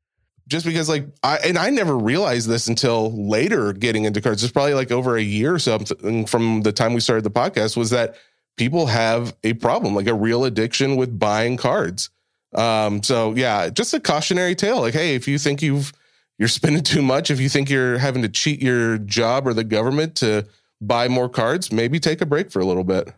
[0.47, 4.43] Just because, like, I and I never realized this until later getting into cards.
[4.45, 7.77] It's probably like over a year or something from the time we started the podcast
[7.79, 8.17] was that
[8.59, 12.11] people have a problem, like a real addiction with buying cards.
[12.55, 14.81] Um, so yeah, just a cautionary tale.
[14.83, 15.93] Like, hey, if you think you've
[16.39, 19.65] you're spending too much, if you think you're having to cheat your job or the
[19.65, 20.47] government to
[20.81, 23.09] buy more cards, maybe take a break for a little bit.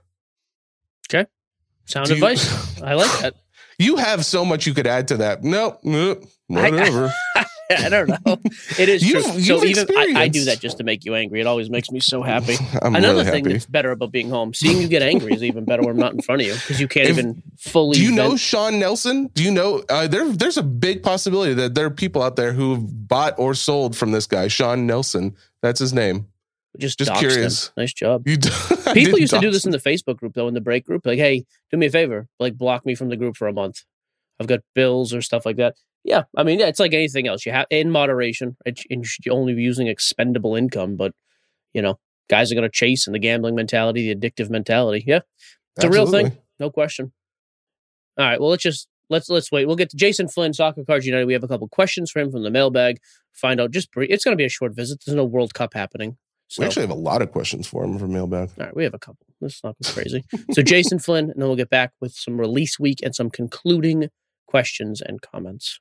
[1.11, 1.29] Okay.
[1.87, 2.81] Sound Do you- advice.
[2.83, 3.35] I like that.
[3.79, 5.45] You have so much you could add to that.
[5.45, 7.13] No, nope, whatever.
[7.69, 8.39] I don't know.
[8.79, 9.41] It is You've- true.
[9.41, 11.41] So even I, I do that just to make you angry.
[11.41, 12.55] It always makes me so happy.
[12.83, 15.65] I'm Another really thing that's better about being home, seeing you get angry is even
[15.65, 17.97] better when I'm not in front of you because you can't If- even fully.
[17.97, 19.31] Do you know Sean Nelson?
[19.35, 20.29] Do you know uh, there?
[20.31, 24.13] There's a big possibility that there are people out there who've bought or sold from
[24.13, 25.35] this guy, Sean Nelson.
[25.63, 26.29] That's his name.
[26.79, 27.73] Just, just curious.
[27.77, 28.29] Nice job.
[28.29, 28.51] You d-
[28.87, 31.05] I People used to do this in the Facebook group though, in the break group.
[31.07, 33.83] Like, hey, do me a favor, like block me from the group for a month.
[34.39, 35.75] I've got bills or stuff like that.
[36.07, 37.45] Yeah, I mean, yeah, it's like anything else.
[37.45, 40.95] You have in moderation, and you should only be using expendable income.
[40.95, 41.13] But
[41.75, 41.99] you know,
[42.31, 45.03] guys are going to chase and the gambling mentality, the addictive mentality.
[45.05, 45.21] Yeah,
[45.77, 47.13] it's a real thing, no question.
[48.17, 49.67] All right, well, let's just let's let's wait.
[49.67, 51.27] We'll get to Jason Flynn, Soccer Cards United.
[51.27, 52.99] We have a couple questions for him from the mailbag.
[53.33, 54.09] Find out just brief.
[54.09, 55.03] It's going to be a short visit.
[55.05, 56.19] There's no World Cup happening.
[56.47, 56.63] So.
[56.63, 58.51] We actually have a lot of questions for him from mailbag.
[58.59, 59.27] All right, we have a couple.
[59.41, 60.25] Let's not go crazy.
[60.53, 64.09] so Jason Flynn, and then we'll get back with some release week and some concluding
[64.47, 65.81] questions and comments.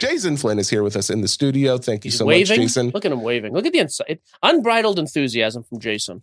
[0.00, 1.78] Jason Flynn is here with us in the studio.
[1.78, 2.58] Thank you He's so waving.
[2.58, 2.90] much, Jason.
[2.90, 3.52] Look at him waving.
[3.52, 4.20] Look at the insight.
[4.42, 6.22] Unbridled enthusiasm from Jason.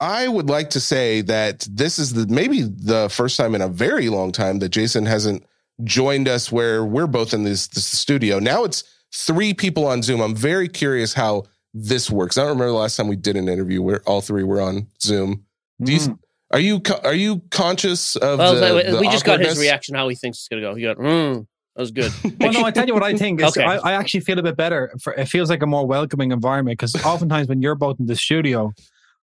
[0.00, 3.68] I would like to say that this is the maybe the first time in a
[3.68, 5.44] very long time that Jason hasn't
[5.84, 8.38] joined us where we're both in this, this studio.
[8.38, 8.84] Now it's
[9.14, 10.20] three people on Zoom.
[10.20, 12.38] I'm very curious how this works.
[12.38, 14.88] I don't remember the last time we did an interview where all three were on
[15.02, 15.44] Zoom.
[15.82, 16.18] Do you,
[16.50, 20.08] are you are you conscious of Well, the, the we just got his reaction, how
[20.08, 20.74] he thinks it's going to go.
[20.74, 21.46] He got, mm,
[21.88, 22.36] that was good.
[22.40, 23.64] Well, no, I tell you what I think is Okay.
[23.64, 24.92] I, I actually feel a bit better.
[25.02, 28.16] For, it feels like a more welcoming environment because oftentimes when you're both in the
[28.16, 28.72] studio,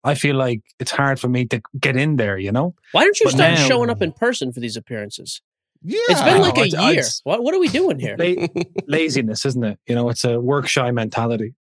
[0.03, 2.37] I feel like it's hard for me to get in there.
[2.37, 5.41] You know, Why don't you But start now- showing up in person for these appearances?
[5.85, 7.03] Yeah, It's been like a I- I- year.
[7.23, 8.15] What, what are we doing here?
[8.17, 8.47] La-
[8.87, 9.79] laziness, isn't it?
[9.87, 11.55] You know, it's a work shy mentality.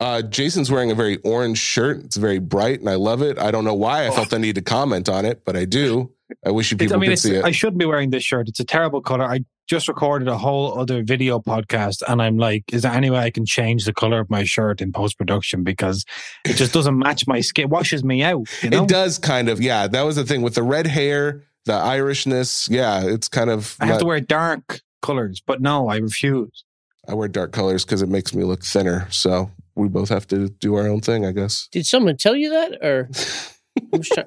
[0.00, 2.02] Uh, Jason's wearing a very orange shirt.
[2.04, 3.38] It's very bright, and I love it.
[3.38, 6.10] I don't know why I felt the need to comment on it, but I do.
[6.44, 7.44] I wish you It's, people I mean, could see it.
[7.44, 8.48] I shouldn't be wearing this shirt.
[8.48, 9.24] It's a terrible color.
[9.24, 13.20] I just recorded a whole other video podcast, and I'm like, is there any way
[13.20, 16.04] I can change the color of my shirt in post production because
[16.44, 17.64] it just doesn't match my skin?
[17.64, 18.46] It washes me out.
[18.62, 19.86] You know, It does kind of, yeah.
[19.86, 22.68] That was the thing with the red hair, the Irishness.
[22.68, 23.76] Yeah, it's kind of.
[23.80, 26.64] I have to wear dark colors, but no, I refuse.
[27.08, 29.06] I wear dark colors because it makes me look thinner.
[29.10, 31.68] So we both have to do our own thing, I guess.
[31.70, 32.84] Did someone tell you that?
[32.84, 33.08] Or
[33.92, 34.18] I'm just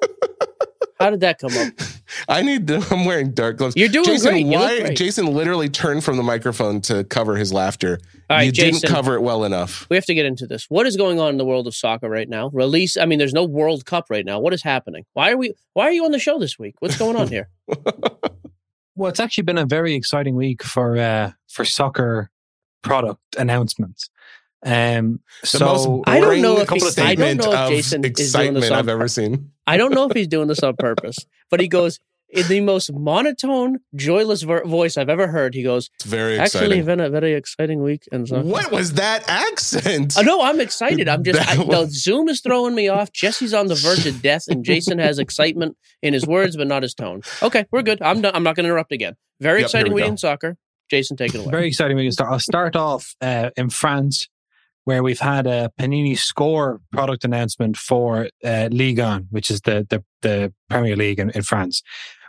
[0.98, 1.72] how did that come up?
[2.28, 2.84] I need to.
[2.90, 3.76] I'm wearing dark gloves.
[3.76, 4.46] You're doing Jason, great.
[4.46, 4.80] You Why?
[4.80, 4.96] great.
[4.96, 7.98] Jason literally turned from the microphone to cover his laughter.
[8.30, 8.80] All right, you Jason.
[8.80, 9.86] didn't cover it well enough.
[9.90, 10.66] We have to get into this.
[10.70, 12.48] What is going on in the world of soccer right now?
[12.48, 12.96] Release.
[12.96, 14.40] I mean, there's no World Cup right now.
[14.40, 15.04] What is happening?
[15.12, 15.52] Why are we?
[15.74, 16.76] Why are you on the show this week?
[16.78, 17.50] What's going on here?
[18.98, 22.30] Well, it's actually been a very exciting week for uh, for soccer
[22.82, 24.08] product announcements.
[24.66, 28.10] Um, so most I don't know if he's- statement I don't know if Jason is
[28.12, 29.50] doing excitement this on I've ever seen.
[29.66, 31.16] I don't know if he's doing this on purpose,
[31.50, 32.00] but he goes,
[32.30, 35.54] in the most monotone, joyless ver- voice I've ever heard.
[35.54, 36.84] He goes, It's very "Actually, exciting.
[36.84, 40.18] been a very exciting week." And so, What was that accent?
[40.18, 41.08] I know I'm excited.
[41.08, 43.12] I'm just I, That no, Zoom is throwing me off.
[43.12, 46.82] Jesse's on the verge of death, and Jason has excitement in his words, but not
[46.82, 47.22] his tone.
[47.44, 48.02] Okay, we're good.
[48.02, 48.34] I'm done.
[48.34, 49.14] I'm not going to interrupt again.
[49.40, 50.10] Very Yep, exciting we week go.
[50.10, 50.56] in soccer.
[50.90, 51.50] Jason, take it away.
[51.52, 51.96] Very exciting.
[51.96, 52.32] We can start.
[52.32, 54.28] I'll start off uh, in France,
[54.86, 59.84] where we've had a Panini Score product announcement for uh, Ligue 1, which is the
[59.90, 61.82] the, the Premier League in, in France.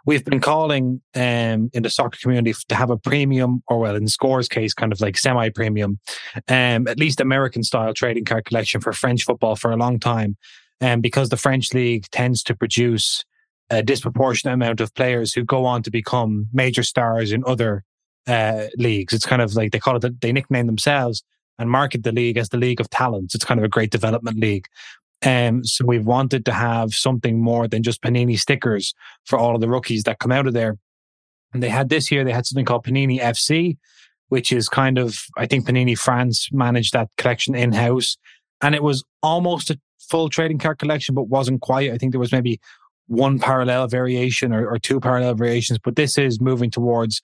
[0.08, 4.08] We've been calling um, in the soccer community to have a premium, or well, in
[4.08, 6.00] Score's case, kind of like semi-premium,
[6.48, 10.36] um, at least American style trading card collection for French football for a long time,
[10.82, 13.24] and because the French league tends to produce
[13.70, 17.84] a disproportionate amount of players who go on to become major stars in other
[18.26, 19.14] uh, leagues.
[19.14, 21.22] It's kind of like they call it, they nickname themselves
[21.60, 23.36] and market the league as the League of Talents.
[23.36, 24.68] It's kind of a great development league.
[25.26, 28.94] Um, so we've wanted to have something more than just Panini stickers
[29.26, 30.78] for all of the rookies that come out of there.
[31.54, 33.78] And they had this year, they had something called Panini FC,
[34.30, 38.18] which is kind of, I think Panini France managed that collection in house.
[38.62, 41.92] And it was almost a full trading card collection, but wasn't quite.
[41.92, 42.60] I think there was maybe
[43.08, 47.22] one parallel variation or, or two parallel variations, but this is moving towards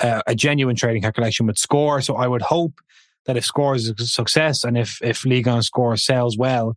[0.00, 2.00] uh, a genuine trading card collection with score.
[2.00, 2.80] So I would hope
[3.26, 6.76] that if score is a success and if, if Ligue 1 score sells well,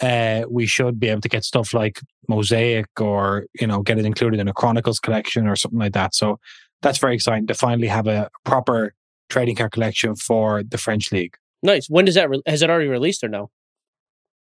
[0.00, 4.04] uh, we should be able to get stuff like Mosaic or, you know, get it
[4.04, 6.14] included in a Chronicles collection or something like that.
[6.14, 6.38] So
[6.82, 8.92] that's very exciting to finally have a proper
[9.28, 11.36] trading card collection for the French league.
[11.62, 11.88] Nice.
[11.88, 12.28] When does that?
[12.28, 13.50] Re- has it already released or no?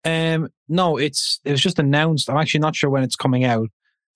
[0.05, 2.29] Um, no, it's it was just announced.
[2.29, 3.69] I'm actually not sure when it's coming out.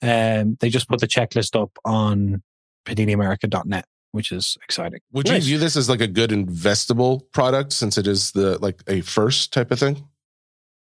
[0.02, 2.42] Um, they just put the checklist up on
[2.84, 5.00] PaniniAmerica.net, which is exciting.
[5.12, 8.82] Would you view this as like a good investable product since it is the like
[8.88, 10.04] a first type of thing?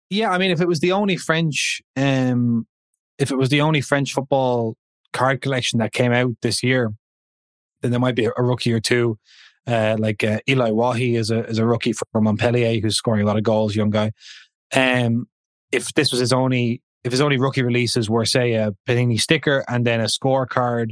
[0.10, 2.66] Yeah, I mean, if it was the only French, um,
[3.20, 4.76] if it was the only French football
[5.14, 6.92] card collection that came out this year,
[7.82, 9.18] then there might be a, a rookie or two.
[9.68, 13.26] Uh, like uh, Elye Wahi is a is a rookie from Montpellier who's scoring a
[13.26, 14.12] lot of goals, young guy.
[14.74, 15.28] Um,
[15.72, 19.64] if this was his only, if his only rookie releases were say a Panini sticker
[19.68, 20.92] and then a scorecard,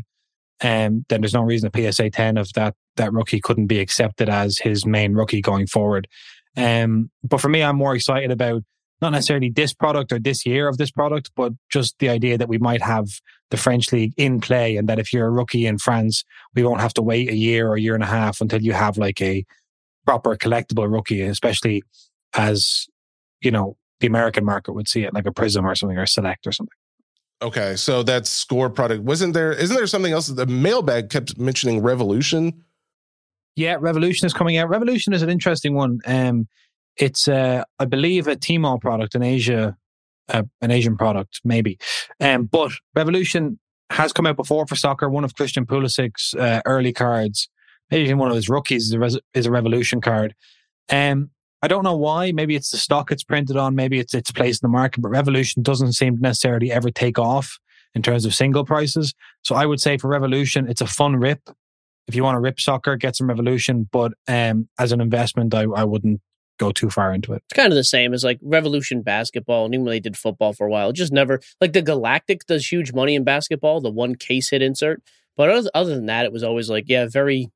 [0.61, 4.27] um, then there's no reason a PSA 10 of that that rookie couldn't be accepted
[4.27, 6.07] as his main rookie going forward.
[6.55, 8.63] Um, but for me, I'm more excited about
[9.01, 12.49] not necessarily this product or this year of this product, but just the idea that
[12.49, 13.07] we might have
[13.51, 16.23] the French league in play and that if you're a rookie in France,
[16.55, 18.73] we won't have to wait a year or a year and a half until you
[18.73, 19.45] have like a
[20.05, 21.83] proper collectible rookie, especially
[22.33, 22.87] as,
[23.41, 26.47] you know, the American market would see it like a Prism or something or Select
[26.47, 26.76] or something.
[27.41, 29.51] Okay, so that score product wasn't there.
[29.51, 30.27] Isn't there something else?
[30.27, 32.63] The mailbag kept mentioning Revolution.
[33.55, 34.69] Yeah, Revolution is coming out.
[34.69, 35.99] Revolution is an interesting one.
[36.05, 36.47] Um,
[36.95, 39.77] it's, uh, I believe, a Tmall product in Asia,
[40.29, 41.77] uh, an Asian product, maybe.
[42.19, 43.59] Um, but Revolution
[43.91, 45.07] has come out before for soccer.
[45.09, 47.49] One of Christian Pulisic's uh, early cards,
[47.91, 50.33] maybe even one of his rookies, is a, res- is a Revolution card.
[50.89, 51.29] Um,
[51.61, 52.31] I don't know why.
[52.31, 53.75] Maybe it's the stock it's printed on.
[53.75, 55.01] Maybe it's its place in the market.
[55.01, 57.59] But Revolution doesn't seem to necessarily ever take off
[57.95, 59.13] in terms of single prices.
[59.43, 61.41] So I would say for Revolution, it's a fun rip.
[62.07, 63.89] If you want to rip soccer, get some Revolution.
[63.91, 66.21] But um, as an investment, I, I wouldn't
[66.57, 67.43] go too far into it.
[67.49, 70.53] It's kind of the same as like Revolution basketball, and even when they did football
[70.53, 74.15] for a while, just never like the Galactic does huge money in basketball, the one
[74.15, 75.01] case hit insert.
[75.35, 77.51] But other, other than that, it was always like, yeah, very,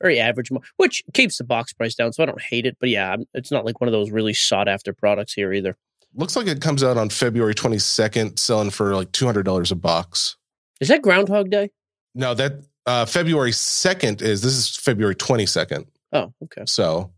[0.00, 2.12] very average, which keeps the box price down.
[2.12, 4.68] So I don't hate it, but yeah, it's not like one of those really sought
[4.68, 5.76] after products here either.
[6.14, 10.36] Looks like it comes out on February 22nd, selling for like $200 a box.
[10.80, 11.70] Is that Groundhog Day?
[12.14, 12.54] No, that
[12.86, 15.86] uh, February 2nd is this is February 22nd.
[16.12, 16.62] Oh, okay.
[16.66, 17.10] So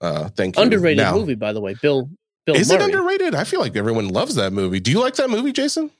[0.00, 0.62] uh, thank you.
[0.62, 1.74] Underrated Now, movie, by the way.
[1.80, 2.10] Bill
[2.44, 2.82] Bill Is Murray.
[2.82, 3.34] it underrated?
[3.34, 4.80] I feel like everyone loves that movie.
[4.80, 5.90] Do you like that movie, Jason?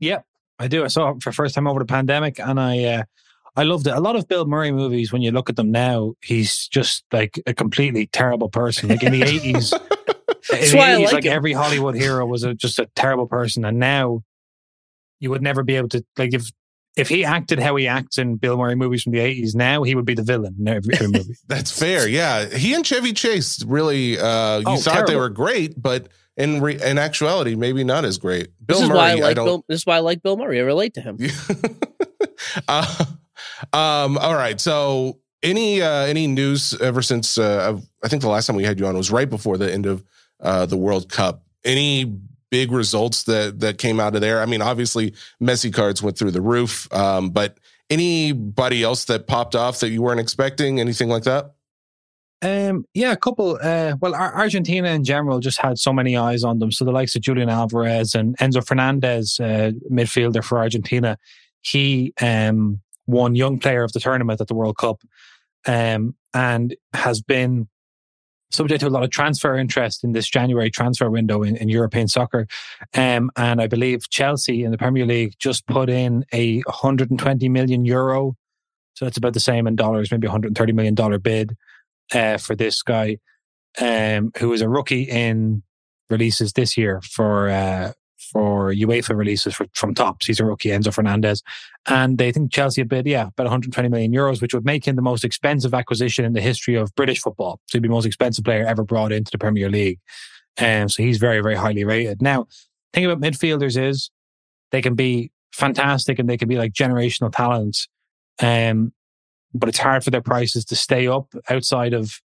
[0.00, 0.26] Yep,
[0.58, 0.84] I do.
[0.84, 3.02] I saw it for first time over the pandemic, and I uh,
[3.56, 3.94] I loved it.
[3.94, 7.40] A lot of Bill Murray movies, when you look at them now, he's just like
[7.46, 8.88] a completely terrible person.
[8.88, 9.78] Like in the eighties, in
[10.50, 13.26] That's the why I 80s, like like every Hollywood hero was a, just a terrible
[13.26, 14.22] person, and now
[15.20, 16.50] you would never be able to like if
[16.96, 19.54] if he acted how he acts in Bill Murray movies from the eighties.
[19.54, 21.36] Now he would be the villain in every, every movie.
[21.46, 22.08] That's fair.
[22.08, 24.18] Yeah, he and Chevy Chase really.
[24.18, 28.18] Uh, you Oh, thought they were great, but in re- in actuality, maybe not as
[28.18, 28.48] great.
[28.66, 28.98] Bill This is Murray.
[28.98, 29.44] why I like don't.
[29.46, 29.64] Bill.
[29.68, 30.58] This is why I like Bill Murray.
[30.58, 31.18] I relate to him.
[32.68, 33.04] Uh,
[33.72, 34.60] um, all right.
[34.60, 38.78] So any uh, any news ever since uh, I think the last time we had
[38.80, 40.04] you on was right before the end of
[40.40, 41.44] uh, the World Cup.
[41.64, 42.04] Any
[42.50, 44.40] big results that that came out of there?
[44.40, 47.58] I mean, obviously Messi cards went through the roof, um, but
[47.90, 50.80] anybody else that popped off that you weren't expecting?
[50.80, 51.52] Anything like that?
[52.42, 53.58] Um, yeah, a couple.
[53.62, 56.70] Uh, well, Ar- Argentina in general just had so many eyes on them.
[56.70, 61.16] So the likes of Julian Alvarez and Enzo Fernandez, uh, midfielder for Argentina,
[61.62, 65.00] he um, won Young Player of the Tournament at the World Cup
[65.66, 67.68] um, and has been
[68.50, 72.08] subject to a lot of transfer interest in this January transfer window in, in European
[72.08, 72.46] soccer.
[72.94, 77.84] Um, and I believe Chelsea in the Premier League just put in a 120 million
[77.84, 78.36] euro.
[78.94, 81.56] So that's about the same in dollars, maybe 130 million dollar bid
[82.12, 83.18] uh, for this guy,
[83.80, 85.62] um, who is a rookie in
[86.10, 87.92] releases this year for uh,
[88.32, 90.26] for UEFA releases for, from Topps.
[90.26, 91.42] He's a rookie, Enzo Fernandez.
[91.86, 95.02] And they think Chelsea bid, yeah, about 120 million euros, which would make him the
[95.02, 97.60] most expensive acquisition in the history of British football.
[97.66, 100.00] So he'd be the most expensive player ever brought into the Premier League.
[100.56, 102.22] And um, so he's very, very highly rated.
[102.22, 102.46] Now,
[102.92, 104.10] thing about midfielders is
[104.70, 107.88] they can be fantastic and they can be like generational talents.
[108.40, 108.92] Um,
[109.52, 112.20] but it's hard for their prices to stay up outside of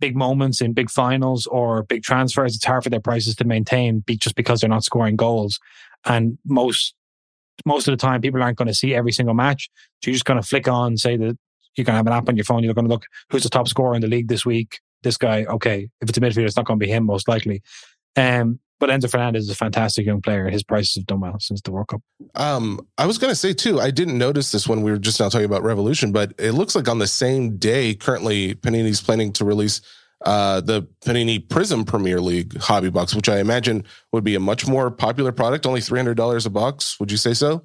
[0.00, 4.00] big moments in big finals or big transfers, it's hard for their prices to maintain
[4.00, 5.58] be, just because they're not scoring goals.
[6.04, 6.94] And most
[7.64, 9.70] most of the time, people aren't going to see every single match.
[10.02, 11.38] So you're just going to flick on, say that
[11.76, 12.64] you're going to have an app on your phone.
[12.64, 14.80] You're going to look who's the top scorer in the league this week.
[15.02, 15.88] This guy, okay.
[16.00, 17.62] If it's a midfielder, it's not going to be him most likely.
[18.16, 20.50] Um, but Enzo Fernandez is a fantastic young player.
[20.50, 22.02] His prices have done well since the World Cup.
[22.34, 25.18] Um, I was going to say too, I didn't notice this when we were just
[25.18, 29.32] now talking about Revolution, but it looks like on the same day, currently Panini's planning
[29.32, 29.80] to release
[30.26, 34.66] uh, the Panini Prism Premier League hobby box, which I imagine would be a much
[34.66, 37.00] more popular product, only three hundred dollars a box.
[37.00, 37.64] Would you say so?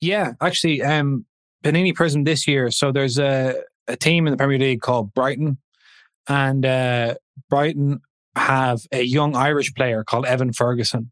[0.00, 1.24] Yeah, actually, um,
[1.62, 2.72] Panini Prism this year.
[2.72, 5.58] So there's a a team in the Premier League called Brighton,
[6.28, 7.14] and uh,
[7.48, 8.00] Brighton
[8.38, 11.10] have a young Irish player called Evan Ferguson,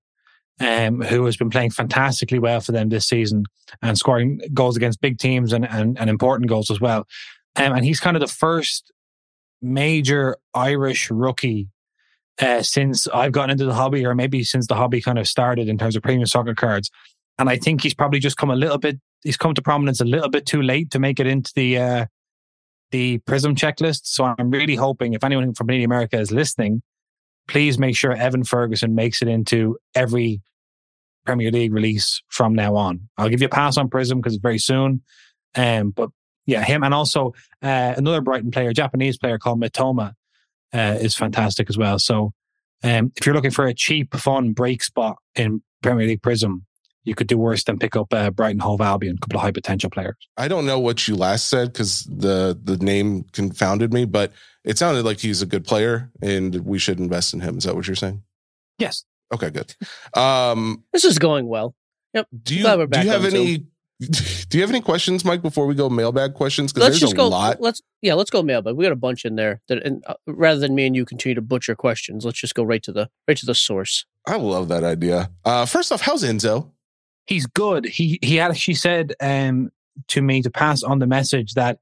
[0.61, 3.45] um, who has been playing fantastically well for them this season
[3.83, 7.07] and scoring goals against big teams and, and, and important goals as well.
[7.57, 8.93] Um, and he's kind of the first
[9.63, 11.69] major Irish rookie
[12.41, 15.69] uh, since I've gotten into the hobby, or maybe since the hobby kind of started
[15.69, 16.91] in terms of premium soccer cards.
[17.39, 18.99] And I think he's probably just come a little bit.
[19.23, 22.07] He's come to prominence a little bit too late to make it into the uh,
[22.91, 24.03] the Prism checklist.
[24.05, 26.83] So I'm really hoping if anyone from Panini America is listening,
[27.49, 30.43] please make sure Evan Ferguson makes it into every
[31.25, 33.09] Premier League release from now on.
[33.19, 35.03] I'll give you a pass on Prism because it's very soon.
[35.55, 36.11] Um, but
[36.47, 40.15] yeah, him and also uh, another Brighton player, Japanese player called Mitoma,
[40.73, 41.99] uh, is fantastic as well.
[41.99, 42.33] So
[42.85, 46.65] um, if you're looking for a cheap, fun break spot in Premier League Prism,
[47.05, 49.53] you could do worse than pick up uh, Brighton Hove Albion, a couple of high
[49.53, 50.17] potential players.
[50.37, 54.33] I don't know what you last said because the the name confounded me, but
[54.67, 57.57] it sounded like he's a good player and we should invest in him.
[57.57, 58.23] Is that what you're saying?
[58.79, 59.05] Yes.
[59.33, 59.75] Okay, good.
[60.15, 61.75] Um, this is going well.
[62.13, 62.29] Yep.
[62.43, 63.69] Do you, do you have any Zoom.
[63.99, 66.71] Do you have any questions, Mike, before we go mailbag questions?
[66.71, 67.63] Because there's just a go, lot.
[67.63, 68.77] Let's yeah, let's go mailbag.
[68.77, 71.35] We got a bunch in there that, and uh, rather than me and you continue
[71.35, 74.05] to butcher questions, let's just go right to the right to the source.
[74.27, 75.31] I love that idea.
[75.47, 76.71] Uh, first off, how's Enzo?
[77.27, 77.87] He's good.
[77.87, 79.71] He he actually said um,
[80.09, 81.79] to me to pass on the message that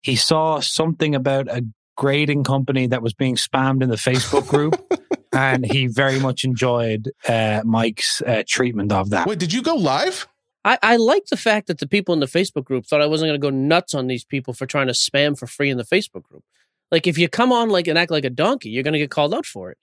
[0.00, 1.62] he saw something about a
[1.96, 4.74] grading company that was being spammed in the Facebook group.
[5.32, 9.26] and he very much enjoyed uh, Mike's uh, treatment of that.
[9.26, 10.28] Wait, did you go live?
[10.64, 13.30] I, I like the fact that the people in the Facebook group thought I wasn't
[13.30, 15.84] going to go nuts on these people for trying to spam for free in the
[15.84, 16.44] Facebook group.
[16.90, 19.10] Like, if you come on like and act like a donkey, you're going to get
[19.10, 19.78] called out for it.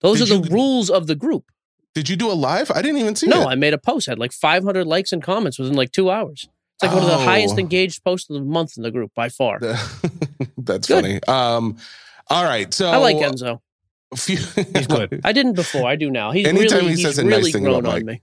[0.00, 1.44] Those did are the you, rules of the group.
[1.94, 2.70] Did you do a live?
[2.70, 3.46] I didn't even see no, it.
[3.46, 6.48] I made a post, had like 500 likes and comments within like two hours.
[6.80, 7.04] It's like oh.
[7.04, 7.58] one of the highest oh.
[7.58, 9.58] engaged posts of the month in the group by far.
[10.56, 11.02] That's good.
[11.02, 11.22] funny.
[11.24, 11.76] Um,
[12.28, 12.72] all right.
[12.72, 13.60] So I like Enzo.
[14.16, 14.36] Few,
[14.74, 15.20] he's good.
[15.22, 15.86] I didn't before.
[15.86, 16.30] I do now.
[16.30, 18.22] He's Anytime really, he says a really nice thing grown on me.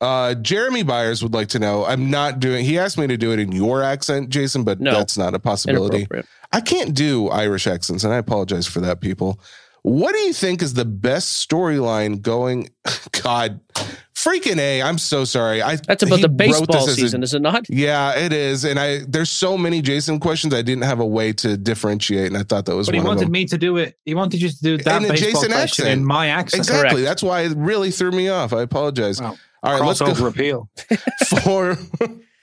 [0.00, 1.84] Uh, Jeremy Byers would like to know.
[1.84, 2.64] I'm not doing.
[2.64, 5.40] He asked me to do it in your accent, Jason, but no, that's not a
[5.40, 6.06] possibility.
[6.52, 9.40] I can't do Irish accents, and I apologize for that, people.
[9.82, 12.70] What do you think is the best storyline going?
[13.22, 13.60] God,
[14.24, 14.82] freaking a!
[14.82, 15.62] I'm so sorry.
[15.62, 17.68] I that's about the baseball season, a, is it not?
[17.68, 18.64] Yeah, it is.
[18.64, 20.54] And I there's so many Jason questions.
[20.54, 22.86] I didn't have a way to differentiate, and I thought that was.
[22.86, 23.96] But he wanted me to do it.
[24.04, 25.88] He wanted you to do that baseball Jason question accent.
[25.88, 26.60] in my accent.
[26.60, 26.90] Exactly.
[26.90, 27.04] Correct.
[27.04, 28.52] That's why it really threw me off.
[28.52, 29.20] I apologize.
[29.20, 29.36] Wow.
[29.62, 30.12] All right, let's go.
[30.24, 30.70] repeal.
[31.42, 31.76] for,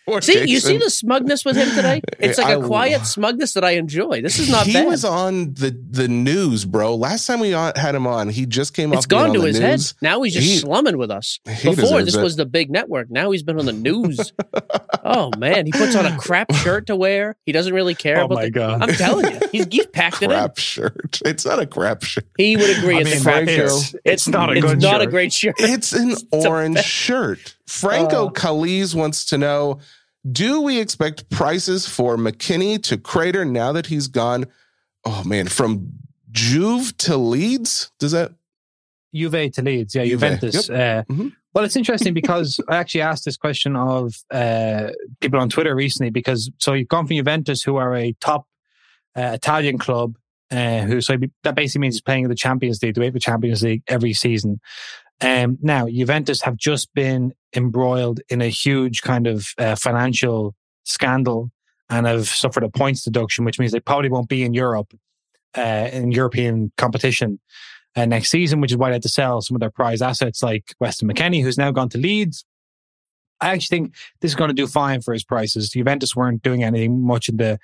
[0.08, 0.48] for see, Jason.
[0.48, 2.02] you see the smugness with him today.
[2.20, 4.22] It's like a quiet smugness that I enjoy.
[4.22, 4.68] This is not bad.
[4.68, 4.88] he bad.
[4.88, 6.96] was on the the news, bro.
[6.96, 9.00] Last time we had him on, he just came it's off.
[9.00, 9.92] It's gone to his news.
[9.92, 9.98] head.
[10.02, 11.40] Now he's just he, slumming with us.
[11.46, 12.24] Before this it.
[12.24, 13.12] was the big network.
[13.12, 14.34] Now he's been on the news.
[15.06, 17.36] oh man, he puts on a crap shirt to wear.
[17.46, 18.36] He doesn't really care oh about.
[18.36, 18.82] my the, god!
[18.82, 20.62] I'm telling you, he's, he's packed crap it in.
[20.62, 21.22] shirt.
[21.24, 22.28] It's not a crap shirt.
[22.38, 22.98] He would agree.
[22.98, 23.72] I it's mean, a crap shirt.
[23.72, 24.82] It's, it's, not a it's good.
[24.82, 25.08] not shirt.
[25.08, 25.56] a great shirt.
[25.60, 27.56] It's an orange shirt.
[27.68, 29.80] Franco uh, Calise wants to know
[30.32, 34.46] Do we expect prices for McKennie to crater now that he's gone?
[35.06, 35.94] Oh, man, from
[36.32, 37.92] Juve to Leeds?
[38.00, 38.34] Does that?
[39.14, 40.20] Juve to Leeds, yeah, Juve.
[40.20, 40.70] Juventus.
[40.70, 40.78] Yep.
[41.10, 41.28] Uh, mm-hmm.
[41.54, 44.90] Well, it's interesting because I actually asked this question of uh,
[45.22, 48.48] people on Twitter recently because so you've gone from Juventus, who are a top
[49.16, 50.18] uh, Italian club,
[50.52, 53.64] uh, who so that basically means he's playing in the Champions League, the UEFA Champions
[53.64, 54.60] League every season.
[55.22, 61.52] Um, now, Juventus have just been embroiled in a huge kind of uh, financial scandal
[61.90, 64.94] and have suffered a points deduction, which means they probably won't be in Europe
[65.58, 67.40] uh, in European competition
[67.96, 70.44] uh, next season, which is why they had to sell some of their prize assets
[70.44, 72.46] like Weston McKennie, who's now gone to Leeds.
[73.40, 75.70] I actually think this is going to do fine for his prices.
[75.70, 77.60] Juventus weren't doing anything much in the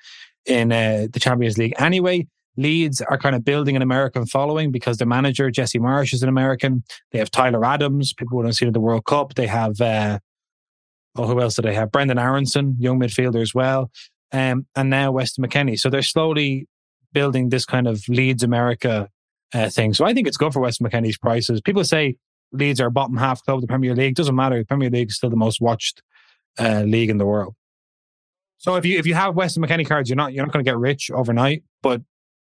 [0.46, 2.26] in uh, the Champions League anyway.
[2.56, 6.28] Leeds are kind of building an American following because the manager Jesse Marsch is an
[6.28, 6.84] American.
[7.10, 9.34] They have Tyler Adams, people would have seen at the World Cup.
[9.34, 10.18] They have uh,
[11.16, 11.90] oh, who else do they have?
[11.90, 13.90] Brendan Aaronson, young midfielder as well,
[14.32, 15.78] um, and now Weston McKennie.
[15.78, 16.68] So they're slowly
[17.12, 19.08] building this kind of Leeds America
[19.52, 19.94] uh, thing.
[19.94, 21.60] So I think it's good for Weston McKennie's prices.
[21.60, 22.16] People say
[22.52, 24.14] Leeds are bottom half club of the Premier League.
[24.14, 24.58] Doesn't matter.
[24.58, 26.02] The Premier League is still the most watched
[26.58, 27.54] uh, league in the world.
[28.58, 30.68] So if you if you have Weston McKennie cards, you're not you're not going to
[30.68, 32.00] get rich overnight, but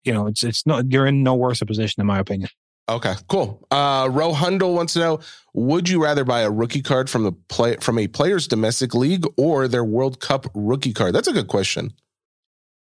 [0.04, 2.50] you know it's it's not you're in no worse a position in my opinion.
[2.88, 3.64] Okay, cool.
[3.70, 5.20] Uh, Rohundle wants to know:
[5.54, 9.24] Would you rather buy a rookie card from the play from a player's domestic league
[9.36, 11.14] or their World Cup rookie card?
[11.14, 11.92] That's a good question.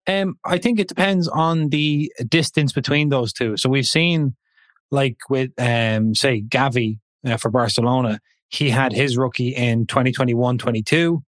[0.06, 3.56] Um, I think it depends on the distance between those two.
[3.56, 4.36] So we've seen,
[4.90, 11.22] like with um, say Gavi uh, for Barcelona, he had his rookie in 2021-22,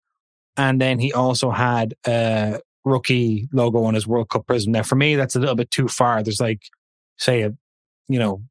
[0.57, 4.73] and then he also had a rookie logo on his World Cup prism.
[4.73, 6.23] Now, for me, that's a little bit too far.
[6.23, 6.63] There's like,
[7.19, 7.53] say, a
[8.09, 8.43] you know,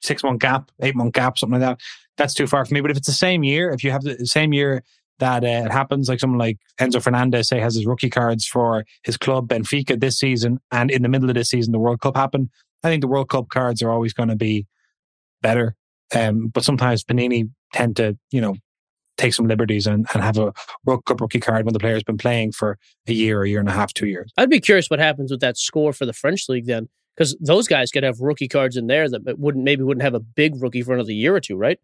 [0.00, 1.80] six month gap, eight month gap, something like that.
[2.16, 2.80] That's too far for me.
[2.80, 4.82] But if it's the same year, if you have the same year
[5.18, 8.84] that uh, it happens, like someone like Enzo Fernandez, say, has his rookie cards for
[9.02, 12.16] his club Benfica this season, and in the middle of this season, the World Cup
[12.16, 12.50] happened.
[12.84, 14.66] I think the World Cup cards are always going to be
[15.42, 15.74] better.
[16.14, 18.54] Um, but sometimes Panini tend to, you know,
[19.18, 20.52] take some liberties and, and have a
[20.84, 23.68] World Cup rookie card when the player's been playing for a year, a year and
[23.68, 24.32] a half, two years.
[24.38, 27.68] I'd be curious what happens with that score for the French league then, because those
[27.68, 30.82] guys could have rookie cards in there that wouldn't maybe wouldn't have a big rookie
[30.82, 31.78] for another year or two, right?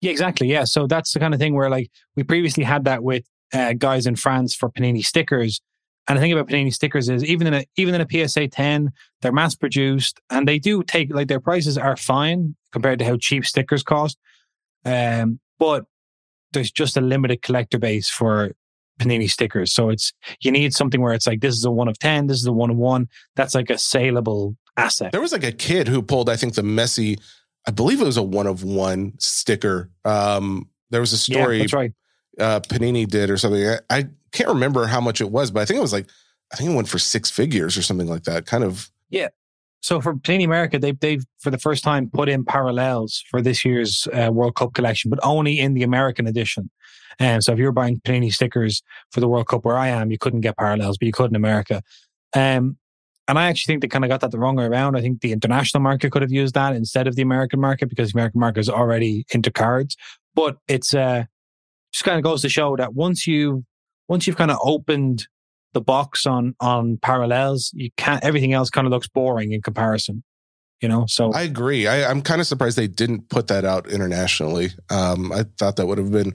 [0.00, 0.48] Yeah, exactly.
[0.48, 3.72] Yeah, so that's the kind of thing where like we previously had that with uh,
[3.72, 5.60] guys in France for Panini stickers.
[6.06, 8.90] And the thing about Panini stickers is even in a even in a PSA 10,
[9.22, 13.16] they're mass produced and they do take like their prices are fine compared to how
[13.16, 14.18] cheap stickers cost.
[14.84, 15.86] Um, but
[16.54, 18.52] there's just a limited collector base for
[19.00, 19.72] Panini stickers.
[19.72, 22.38] So it's you need something where it's like this is a one of ten, this
[22.38, 23.08] is a one of one.
[23.36, 25.12] That's like a saleable asset.
[25.12, 27.20] There was like a kid who pulled, I think, the Messi,
[27.66, 29.90] I believe it was a one of one sticker.
[30.04, 31.92] Um, there was a story Yeah, that's right.
[32.38, 33.66] uh, Panini did or something.
[33.66, 36.08] I, I can't remember how much it was, but I think it was like
[36.52, 38.46] I think it went for six figures or something like that.
[38.46, 39.28] Kind of Yeah.
[39.84, 43.66] So for Panini America, they they've for the first time put in parallels for this
[43.66, 46.70] year's uh, World Cup collection, but only in the American edition.
[47.18, 48.82] And so if you were buying Panini stickers
[49.12, 51.36] for the World Cup where I am, you couldn't get parallels, but you could in
[51.36, 51.82] America.
[52.34, 52.78] Um,
[53.28, 54.96] and I actually think they kind of got that the wrong way around.
[54.96, 58.10] I think the international market could have used that instead of the American market because
[58.10, 59.98] the American market is already into cards.
[60.34, 61.24] But it's uh,
[61.92, 63.66] just kind of goes to show that once you
[64.08, 65.26] once you've kind of opened
[65.74, 68.24] the box on on parallels, you can't.
[68.24, 70.22] Everything else kind of looks boring in comparison.
[70.80, 71.86] You know, so I agree.
[71.86, 74.70] I, I'm kind of surprised they didn't put that out internationally.
[74.90, 76.34] Um, I thought that would have been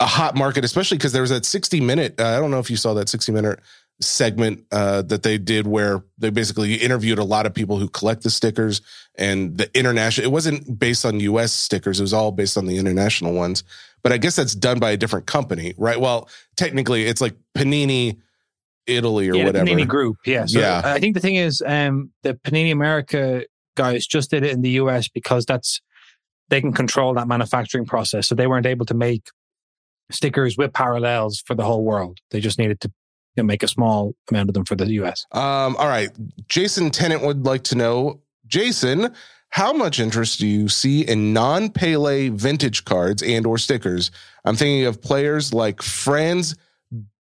[0.00, 2.20] a hot market, especially because there was that 60 minute.
[2.20, 3.60] Uh, I don't know if you saw that 60 minute
[4.00, 8.22] segment uh, that they did where they basically interviewed a lot of people who collect
[8.22, 8.80] the stickers
[9.16, 10.26] and the international.
[10.26, 11.52] It wasn't based on U.S.
[11.52, 13.64] stickers; it was all based on the international ones.
[14.02, 16.00] But I guess that's done by a different company, right?
[16.00, 18.18] Well, technically, it's like Panini
[18.88, 19.66] Italy or yeah, whatever.
[19.66, 20.16] Panini Group.
[20.26, 20.46] Yeah.
[20.46, 20.82] So Yeah.
[20.84, 23.44] I think the thing is, um, the Panini America
[23.76, 25.80] guys just did it in the US because that's
[26.48, 28.26] they can control that manufacturing process.
[28.26, 29.28] So they weren't able to make
[30.10, 32.18] stickers with parallels for the whole world.
[32.30, 32.88] They just needed to
[33.36, 35.26] you know, make a small amount of them for the US.
[35.32, 36.10] Um, all right.
[36.48, 39.14] Jason Tennant would like to know, Jason,
[39.50, 44.10] how much interest do you see in non-Pele vintage cards and or stickers?
[44.44, 46.54] I'm thinking of players like Franz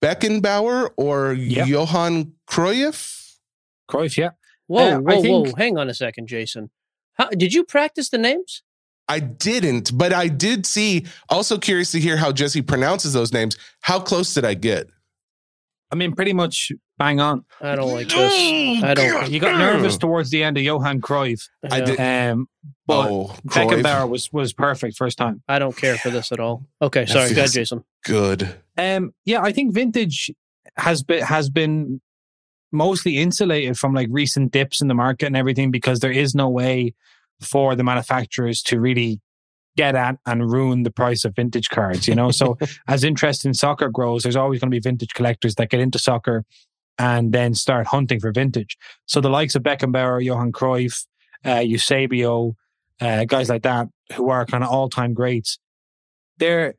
[0.06, 3.34] Beckenbauer or Johan Cruyff.
[3.90, 4.30] Cruyff, yeah.
[4.68, 5.54] Whoa, Uh, whoa, I think- whoa!
[5.58, 6.70] Hang on a second, Jason.
[7.14, 8.62] How, did you practice the names?
[9.08, 11.06] I didn't, but I did see.
[11.30, 13.56] Also curious to hear how Jesse pronounces those names.
[13.82, 14.88] How close did I get?
[15.96, 17.46] I mean, pretty much bang on.
[17.62, 18.84] I don't like this.
[18.84, 19.32] I don't.
[19.32, 21.48] You got nervous towards the end of Johan Cruyff.
[21.72, 22.50] I did- Um,
[22.86, 23.82] but Oh, Cruyff.
[23.82, 25.42] Beckenbauer was was perfect first time.
[25.48, 26.66] I don't care for this at all.
[26.82, 27.30] Okay, sorry.
[27.34, 27.86] Go ahead, Jason.
[28.04, 28.54] Good.
[28.78, 30.30] Um, yeah, I think vintage
[30.76, 32.02] has been has been
[32.74, 36.50] mostly insulated from like recent dips in the market and everything because there is no
[36.50, 36.94] way
[37.42, 39.22] for the manufacturers to really
[39.78, 42.32] get at and ruin the price of vintage cards, you know?
[42.32, 42.58] So
[42.88, 46.00] as interest in soccer grows, there's always going to be vintage collectors that get into
[46.00, 46.44] soccer
[46.98, 48.78] and then start hunting for vintage.
[49.06, 51.06] So the likes of Beckenbauer, Johan Cruyff,
[51.46, 52.56] uh, Eusebio,
[53.02, 55.60] uh, guys like that, who are kind of all time greats,
[56.38, 56.76] they're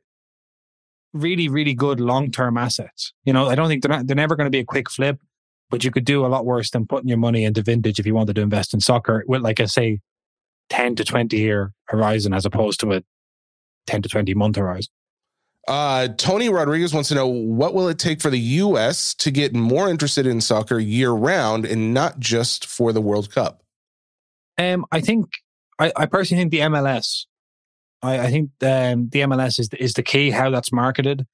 [1.13, 3.13] really, really good long term assets.
[3.25, 5.19] You know, I don't think they're not, they're never going to be a quick flip,
[5.69, 8.15] but you could do a lot worse than putting your money into vintage if you
[8.15, 9.99] wanted to invest in soccer with, like I say,
[10.69, 13.03] 10 to 20 year horizon as opposed to a
[13.87, 14.91] 10 to 20 month horizon.
[15.67, 19.13] Uh, Tony Rodriguez wants to know what will it take for the U.S.
[19.15, 23.63] to get more interested in soccer year round and not just for the World Cup.
[24.57, 25.27] Um, I think
[25.77, 27.25] I, I personally think the MLS.
[28.01, 31.25] I, I think um, the MLS is the, is the key how that's marketed.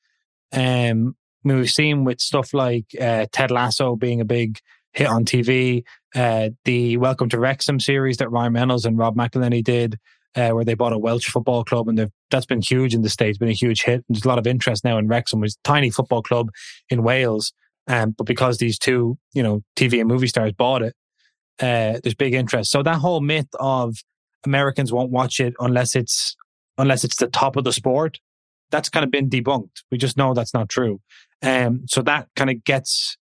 [0.51, 4.59] Um, I mean, we've seen with stuff like uh, Ted Lasso being a big
[4.93, 5.83] hit on TV,
[6.15, 9.99] uh, the Welcome to Wrexham series that Ryan Reynolds and Rob McElhenney did,
[10.35, 13.37] uh, where they bought a Welsh football club, and that's been huge in the states,
[13.37, 14.03] been a huge hit.
[14.07, 16.49] And There's a lot of interest now in Wrexham, which is a tiny football club
[16.89, 17.53] in Wales,
[17.87, 20.95] um, but because these two, you know, TV and movie stars bought it,
[21.59, 22.71] uh, there's big interest.
[22.71, 23.95] So that whole myth of
[24.45, 26.35] Americans won't watch it unless it's
[26.77, 28.19] unless it's the top of the sport,
[28.71, 29.83] that's kind of been debunked.
[29.91, 30.99] We just know that's not true.
[31.43, 33.17] Um, so that kind of gets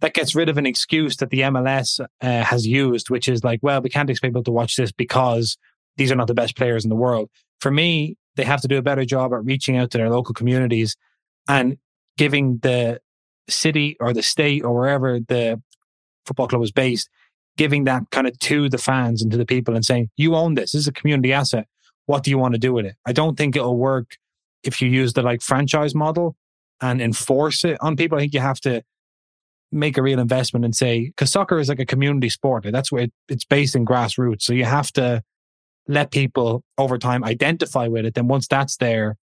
[0.00, 2.06] that gets rid of an excuse that the MLS uh,
[2.42, 5.56] has used, which is like, well, we can't expect people to watch this because
[5.96, 7.30] these are not the best players in the world.
[7.60, 10.34] For me, they have to do a better job at reaching out to their local
[10.34, 10.96] communities
[11.48, 11.78] and
[12.18, 13.00] giving the
[13.48, 15.60] city or the state or wherever the
[16.26, 17.08] football club is based,
[17.56, 20.54] giving that kind of to the fans and to the people and saying, you own
[20.54, 20.72] this.
[20.72, 21.66] This is a community asset.
[22.06, 22.96] What do you want to do with it?
[23.06, 24.16] I don't think it'll work
[24.62, 26.36] if you use the like franchise model
[26.80, 28.18] and enforce it on people.
[28.18, 28.82] I think you have to
[29.72, 32.66] make a real investment and say, because soccer is like a community sport.
[32.70, 34.42] That's where it, it's based in grassroots.
[34.42, 35.22] So you have to
[35.88, 38.14] let people over time identify with it.
[38.14, 39.16] Then once that's there,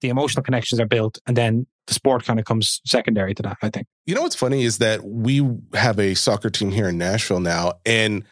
[0.00, 3.58] the emotional connections are built and then the sport kind of comes secondary to that,
[3.62, 3.86] I think.
[4.06, 7.74] You know what's funny is that we have a soccer team here in Nashville now.
[7.84, 8.24] And,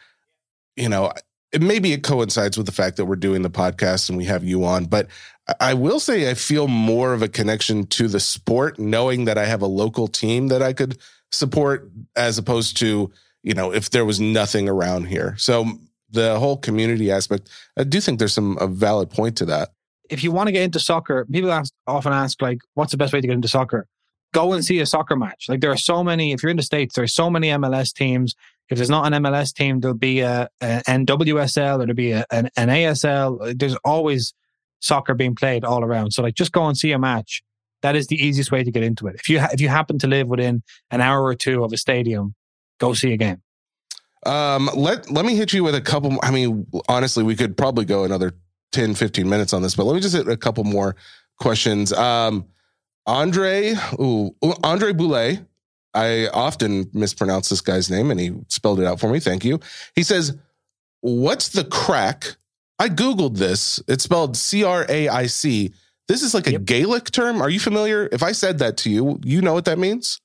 [0.75, 1.11] you know,
[1.51, 4.43] it maybe it coincides with the fact that we're doing the podcast and we have
[4.43, 5.07] you on, but
[5.59, 9.45] I will say I feel more of a connection to the sport, knowing that I
[9.45, 10.97] have a local team that I could
[11.31, 13.11] support as opposed to,
[13.43, 15.35] you know, if there was nothing around here.
[15.37, 15.65] So
[16.11, 19.69] the whole community aspect, I do think there's some a valid point to that.
[20.09, 23.13] If you want to get into soccer, people ask, often ask like, what's the best
[23.13, 23.87] way to get into soccer?
[24.33, 25.45] Go and see a soccer match.
[25.47, 28.35] Like there are so many, if you're in the States, there's so many MLS teams.
[28.69, 32.25] If there's not an MLS team, there'll be a, a NWSL or there'll be a,
[32.31, 33.57] an, an ASL.
[33.57, 34.33] There's always
[34.79, 36.11] soccer being played all around.
[36.11, 37.43] So like just go and see a match.
[37.81, 39.15] That is the easiest way to get into it.
[39.15, 41.77] If you ha- if you happen to live within an hour or two of a
[41.77, 42.35] stadium,
[42.79, 43.41] go see a game.
[44.25, 46.17] Um, let let me hit you with a couple.
[46.21, 48.33] I mean, honestly, we could probably go another
[48.73, 50.95] 10, 15 minutes on this, but let me just hit a couple more
[51.39, 51.93] questions.
[51.93, 52.45] Um,
[53.05, 55.39] Andre, ooh, Andre Boulay.
[55.95, 59.19] I often mispronounce this guy's name, and he spelled it out for me.
[59.19, 59.59] Thank you.
[59.95, 60.37] He says,
[61.01, 62.35] "What's the crack
[62.79, 63.81] I Googled this.
[63.87, 65.73] It's spelled C R A I C.
[66.07, 66.63] This is like a yep.
[66.63, 67.41] Gaelic term.
[67.41, 68.09] Are you familiar?
[68.11, 70.19] If I said that to you, you know what that means?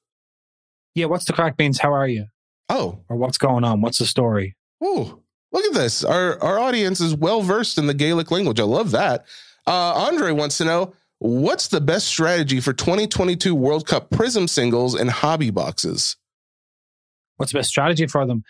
[0.94, 1.07] Yeah.
[1.07, 1.78] What's the crack means?
[1.78, 2.26] How are you?
[2.68, 3.00] Oh.
[3.09, 3.80] Or what's going on?
[3.80, 4.57] What's the story?
[4.80, 5.20] Oh,
[5.52, 6.05] look at this.
[6.05, 8.61] Our, our audience is well versed in the Gaelic language.
[8.61, 9.26] I love that.
[9.66, 14.94] Uh, Andre wants to know what's the best strategy for 2022 World Cup Prism singles
[14.94, 16.16] and hobby boxes?
[17.36, 18.44] What's the best strategy for them?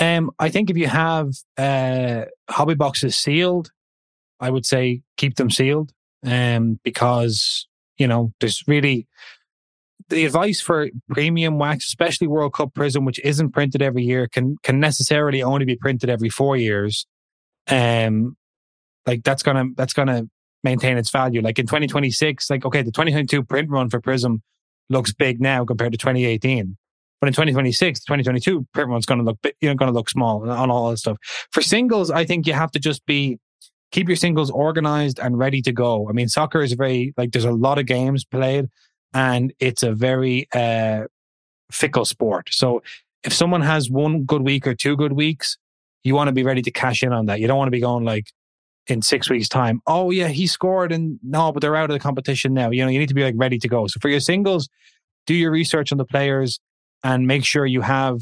[0.00, 1.28] Um, I think if you have
[1.58, 3.70] uh, hobby boxes sealed,
[4.40, 5.92] I would say keep them sealed.
[6.24, 9.06] Um, because you know there's really
[10.10, 14.56] the advice for premium wax, especially World Cup Prism, which isn't printed every year, can
[14.62, 17.06] can necessarily only be printed every four years.
[17.68, 18.36] Um,
[19.06, 20.24] like that's gonna that's gonna
[20.64, 21.40] maintain its value.
[21.40, 24.42] Like in 2026, like okay, the 2022 print run for Prism
[24.88, 26.76] looks big now compared to 2018.
[27.20, 30.48] But in 2026, 2022, print run's going to look, you know, going to look small
[30.48, 31.18] on all that stuff.
[31.52, 33.38] For singles, I think you have to just be,
[33.92, 36.08] keep your singles organized and ready to go.
[36.08, 38.68] I mean, soccer is very, like, there's a lot of games played
[39.12, 41.04] and it's a very, uh,
[41.70, 42.48] fickle sport.
[42.50, 42.82] So
[43.22, 45.58] if someone has one good week or two good weeks,
[46.04, 47.40] you want to be ready to cash in on that.
[47.40, 48.32] You don't want to be going like
[48.86, 49.80] in six weeks time.
[49.86, 52.70] Oh yeah, he scored and no, but they're out of the competition now.
[52.70, 53.86] You know, you need to be like ready to go.
[53.86, 54.68] So for your singles,
[55.26, 56.58] do your research on the players
[57.02, 58.20] and make sure you have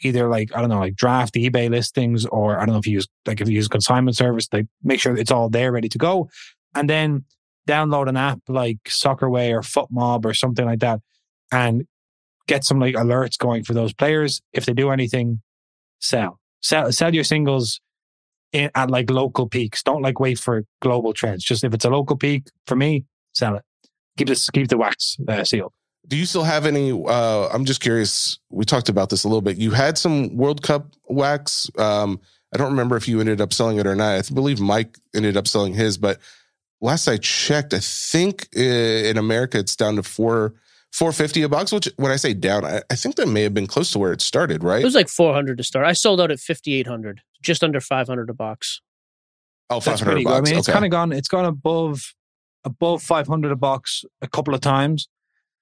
[0.00, 2.94] either like I don't know, like draft eBay listings, or I don't know if you
[2.94, 5.98] use like if you use consignment service, like make sure it's all there ready to
[5.98, 6.28] go,
[6.74, 7.24] and then
[7.68, 11.00] download an app like Soccerway or FotMob or something like that,
[11.52, 11.86] and
[12.46, 14.40] get some like alerts going for those players.
[14.52, 15.40] If they do anything,
[16.00, 17.80] sell, sell, sell your singles
[18.52, 19.82] in, at like local peaks.
[19.82, 21.44] Don't like wait for global trends.
[21.44, 23.62] Just if it's a local peak, for me, sell it.
[24.16, 25.72] Keep this, keep the wax uh, seal.
[26.06, 26.92] Do you still have any?
[26.92, 28.38] Uh, I'm just curious.
[28.50, 29.56] We talked about this a little bit.
[29.56, 31.70] You had some World Cup wax.
[31.78, 32.20] Um,
[32.52, 34.18] I don't remember if you ended up selling it or not.
[34.18, 36.20] I believe Mike ended up selling his, but
[36.80, 40.54] last I checked, I think uh, in America it's down to four
[40.92, 41.72] four fifty a box.
[41.72, 44.12] Which when I say down, I, I, think that may have been close to where
[44.12, 44.62] it started.
[44.62, 44.82] Right?
[44.82, 45.86] It was like four hundred to start.
[45.86, 48.80] I sold out at fifty eight hundred, just under five hundred a box.
[49.70, 50.36] Oh, five hundred a box.
[50.36, 50.58] I mean, okay.
[50.58, 51.12] it's kind of gone.
[51.12, 52.14] It's gone above
[52.64, 55.08] above five hundred a box a couple of times.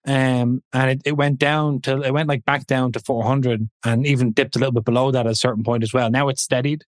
[0.06, 4.06] Um, and it, it went down to it went like back down to 400 and
[4.06, 6.10] even dipped a little bit below that at a certain point as well.
[6.10, 6.84] Now it's steadied.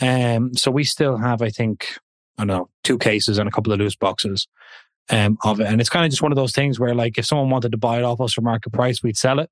[0.00, 1.86] Um, so we still have, I think,
[2.38, 4.48] I don't know, two cases and a couple of loose boxes
[5.10, 5.66] um, of it.
[5.66, 7.78] And it's kind of just one of those things where, like, if someone wanted to
[7.78, 9.50] buy it off us for market price, we'd sell it.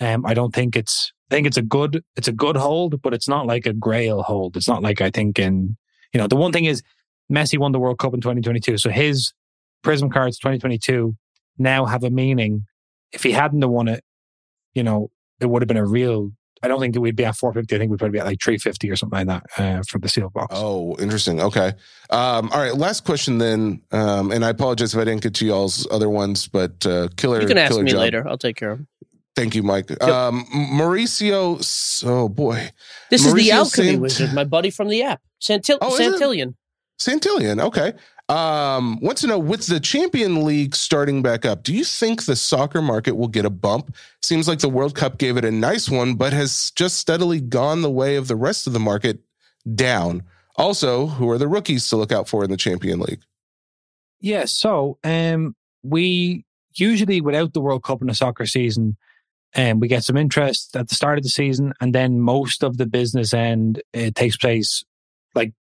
[0.00, 3.12] Um, I don't think it's, I think it's a good, it's a good hold, but
[3.12, 4.56] it's not like a grail hold.
[4.56, 5.76] It's not like I think in,
[6.14, 6.82] you know, the one thing is
[7.30, 8.78] Messi won the World Cup in 2022.
[8.78, 9.32] So his
[9.82, 11.16] Prism cards 2022
[11.58, 12.66] now have a meaning.
[13.12, 14.04] If he hadn't have won it,
[14.74, 16.32] you know, it would have been a real
[16.62, 17.74] I don't think we'd be at 450.
[17.74, 20.08] I think we'd probably be at like 350 or something like that uh, for the
[20.08, 20.52] seal box.
[20.56, 21.40] Oh, interesting.
[21.40, 21.72] Okay.
[22.10, 22.74] Um, all right.
[22.74, 23.82] Last question then.
[23.92, 27.40] Um, and I apologize if I didn't get to y'all's other ones, but uh, killer.
[27.40, 28.00] You can ask killer me job.
[28.00, 28.28] later.
[28.28, 28.88] I'll take care of them.
[29.36, 29.88] Thank you, Mike.
[29.90, 30.02] Yep.
[30.02, 32.04] Um, Mauricio.
[32.04, 32.70] Oh boy.
[33.08, 35.96] This Mauricio is the alchemy Sant- wizard, my buddy from the app, Santil- Oh.
[35.96, 36.54] Santillion.
[36.98, 37.62] Santillion.
[37.62, 37.92] Okay.
[38.28, 42.36] Um, wants to know with the Champion League starting back up, do you think the
[42.36, 43.96] soccer market will get a bump?
[44.20, 47.80] Seems like the World Cup gave it a nice one, but has just steadily gone
[47.80, 49.20] the way of the rest of the market
[49.74, 50.22] down.
[50.56, 53.20] Also, who are the rookies to look out for in the Champion League?
[54.20, 54.44] Yeah.
[54.44, 58.96] So um, we usually, without the World Cup in the soccer season,
[59.56, 62.76] um, we get some interest at the start of the season, and then most of
[62.76, 64.84] the business end it takes place
[65.34, 65.54] like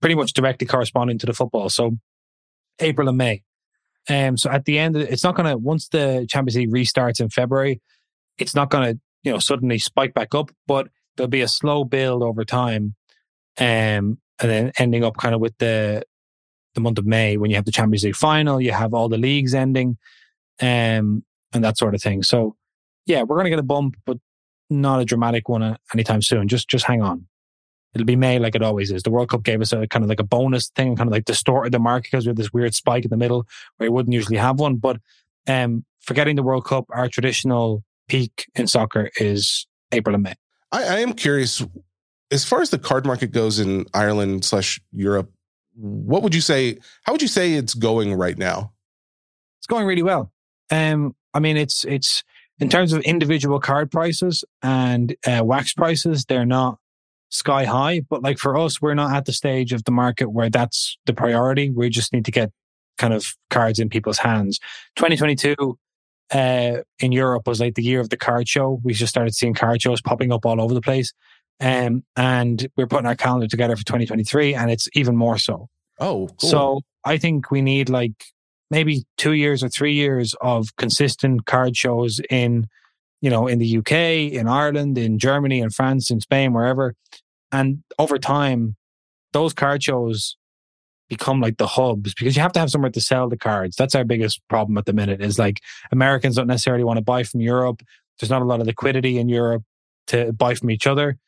[0.00, 1.68] pretty much directly corresponding to the football.
[1.68, 1.98] So
[2.80, 3.42] April and May.
[4.08, 7.28] Um, so at the end, it's not going to once the Champions League restarts in
[7.28, 7.80] February,
[8.38, 11.84] it's not going to you know suddenly spike back up, but there'll be a slow
[11.84, 12.94] build over time,
[13.58, 16.02] um, and then ending up kind of with the
[16.74, 19.18] the month of May when you have the Champions League final, you have all the
[19.18, 19.98] leagues ending,
[20.60, 22.22] um, and that sort of thing.
[22.22, 22.56] So
[23.06, 24.18] yeah, we're going to get a bump, but
[24.70, 26.48] not a dramatic one uh, anytime soon.
[26.48, 27.26] Just just hang on.
[27.94, 29.02] It'll be May like it always is.
[29.02, 31.24] The World Cup gave us a kind of like a bonus thing, kind of like
[31.24, 34.14] distorted the market because we had this weird spike in the middle where you wouldn't
[34.14, 34.76] usually have one.
[34.76, 34.98] But
[35.46, 40.34] um, forgetting the World Cup, our traditional peak in soccer is April and May.
[40.70, 41.64] I, I am curious,
[42.30, 45.30] as far as the card market goes in Ireland slash Europe,
[45.74, 46.78] what would you say?
[47.02, 48.72] How would you say it's going right now?
[49.58, 50.32] It's going really well.
[50.70, 52.24] Um, I mean, it's it's
[52.58, 56.78] in terms of individual card prices and uh, wax prices, they're not
[57.32, 58.00] sky high.
[58.08, 61.14] But like for us, we're not at the stage of the market where that's the
[61.14, 61.70] priority.
[61.70, 62.50] We just need to get
[62.98, 64.60] kind of cards in people's hands.
[64.96, 65.78] 2022
[66.32, 68.80] uh, in Europe was like the year of the card show.
[68.82, 71.12] We just started seeing card shows popping up all over the place.
[71.60, 75.68] Um, and we're putting our calendar together for 2023, and it's even more so.
[76.00, 76.50] Oh, cool.
[76.50, 78.24] So I think we need like
[78.70, 82.66] maybe two years or three years of consistent card shows in,
[83.20, 83.92] you know, in the UK,
[84.32, 86.94] in Ireland, in Germany, in France, in Spain, wherever.
[87.52, 88.76] And over time,
[89.32, 90.36] those card shows
[91.08, 93.76] become like the hubs because you have to have somewhere to sell the cards.
[93.76, 97.22] That's our biggest problem at the minute is like Americans don't necessarily want to buy
[97.22, 97.82] from Europe.
[98.18, 99.62] There's not a lot of liquidity in Europe
[100.06, 101.18] to buy from each other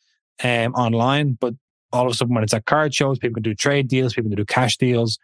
[0.42, 1.54] um, online, but
[1.92, 4.30] all of a sudden when it's at card shows, people can do trade deals, people
[4.30, 5.18] can do cash deals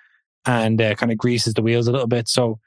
[0.44, 2.28] and uh, kind of greases the wheels a little bit.
[2.28, 2.58] So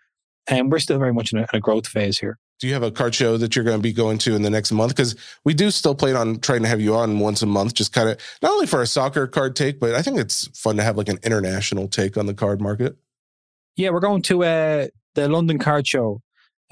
[0.50, 2.38] um, we're still very much in a, in a growth phase here.
[2.64, 4.50] Do you have a card show that you're going to be going to in the
[4.50, 4.96] next month?
[4.96, 7.92] Because we do still plan on trying to have you on once a month, just
[7.92, 10.84] kind of not only for a soccer card take, but I think it's fun to
[10.84, 12.96] have like an international take on the card market.
[13.76, 16.22] Yeah, we're going to uh, the London Card Show,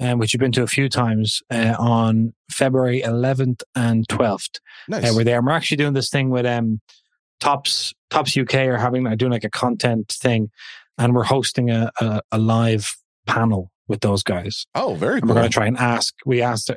[0.00, 4.60] um, which you've been to a few times uh, on February 11th and 12th.
[4.88, 5.10] Nice.
[5.10, 5.36] Uh, we're there.
[5.36, 6.80] And we're actually doing this thing with um,
[7.38, 10.50] Topps Topps UK are having are doing like a content thing,
[10.96, 14.66] and we're hosting a, a, a live panel with those guys.
[14.74, 15.28] Oh, very And cool.
[15.28, 16.14] we're going to try and ask.
[16.26, 16.74] We asked, uh,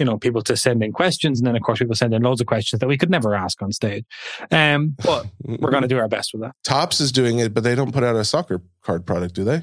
[0.00, 2.40] you know, people to send in questions, and then of course people send in loads
[2.40, 4.04] of questions that we could never ask on stage.
[4.50, 6.56] Um, but we're going to do our best with that.
[6.64, 9.62] Topps is doing it, but they don't put out a soccer card product, do they?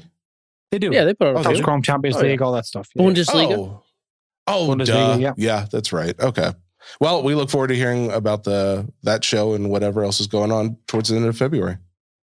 [0.70, 0.90] They do.
[0.90, 1.64] Yeah, they put out a Topps few.
[1.64, 2.30] Chrome Champions Oh, yeah.
[2.30, 2.88] League, all that stuff.
[2.94, 3.02] Yeah.
[3.04, 3.58] Bundesliga.
[3.58, 3.82] Oh,
[4.46, 5.16] oh Bundesliga, duh.
[5.20, 5.32] yeah.
[5.36, 6.18] yeah, that's right.
[6.18, 6.52] Okay.
[6.98, 10.50] Well, we look forward to hearing about the that show and whatever else is going
[10.50, 11.76] on towards the end of February.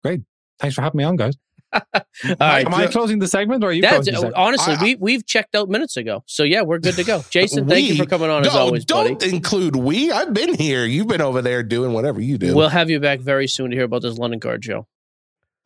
[0.05, 0.21] Great.
[0.61, 1.35] Thanks for having me on, guys.
[1.75, 2.67] All right.
[2.67, 4.37] Am I closing the segment or are you That's, closing the segment?
[4.37, 7.23] honestly, we we've checked out minutes ago, so yeah, we're good to go.
[7.31, 9.35] Jason, thank you for coming on as always, don't buddy.
[9.35, 10.11] include we.
[10.13, 10.85] I've been here.
[10.85, 12.55] You've been over there doing whatever you do.
[12.55, 14.87] We'll have you back very soon to hear about this London card show.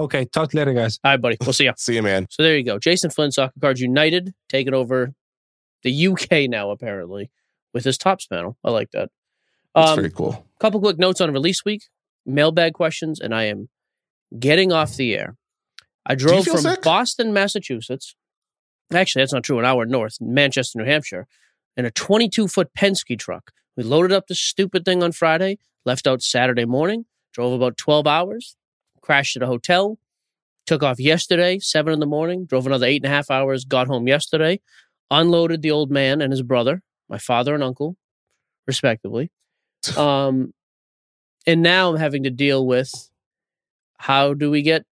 [0.00, 1.00] Okay, talk later, guys.
[1.04, 1.36] All right, buddy.
[1.40, 1.72] We'll see you.
[1.76, 2.26] see you, man.
[2.30, 2.78] So there you go.
[2.78, 5.12] Jason Flynn, Soccer Cards United, taking over
[5.82, 7.30] the UK now, apparently,
[7.74, 8.56] with his Topps panel.
[8.64, 9.10] I like that.
[9.74, 10.46] That's Um, very cool.
[10.60, 11.82] couple quick notes on release week,
[12.24, 13.68] mailbag questions, and I am
[14.38, 15.36] getting off the air.
[16.06, 16.82] I drove from sick?
[16.82, 18.14] Boston, Massachusetts.
[18.92, 19.58] Actually, that's not true.
[19.58, 21.26] An hour north, Manchester, New Hampshire,
[21.76, 23.52] in a 22 foot Penske truck.
[23.76, 28.06] We loaded up the stupid thing on Friday, left out Saturday morning, drove about 12
[28.06, 28.56] hours,
[29.02, 29.98] crashed at a hotel,
[30.66, 33.86] took off yesterday, seven in the morning, drove another eight and a half hours, got
[33.86, 34.60] home yesterday,
[35.10, 37.96] unloaded the old man and his brother, my father and uncle,
[38.66, 39.30] respectively.
[39.96, 40.52] Um,
[41.46, 42.92] and now I'm having to deal with
[43.96, 44.84] how do we get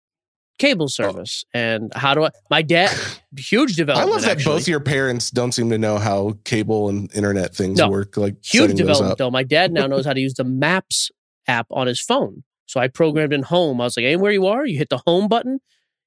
[0.57, 0.87] cable oh.
[0.87, 2.29] service and how do I?
[2.49, 2.95] My dad,
[3.37, 4.09] huge development.
[4.11, 4.55] I love that actually.
[4.55, 7.89] both your parents don't seem to know how cable and internet things No.
[7.89, 8.17] work.
[8.17, 9.31] Like huge development though.
[9.31, 11.11] My dad now knows how to use the Maps
[11.47, 12.43] app on his phone.
[12.65, 13.79] So I programmed in home.
[13.79, 15.59] I was like, anywhere you are, you hit the home button.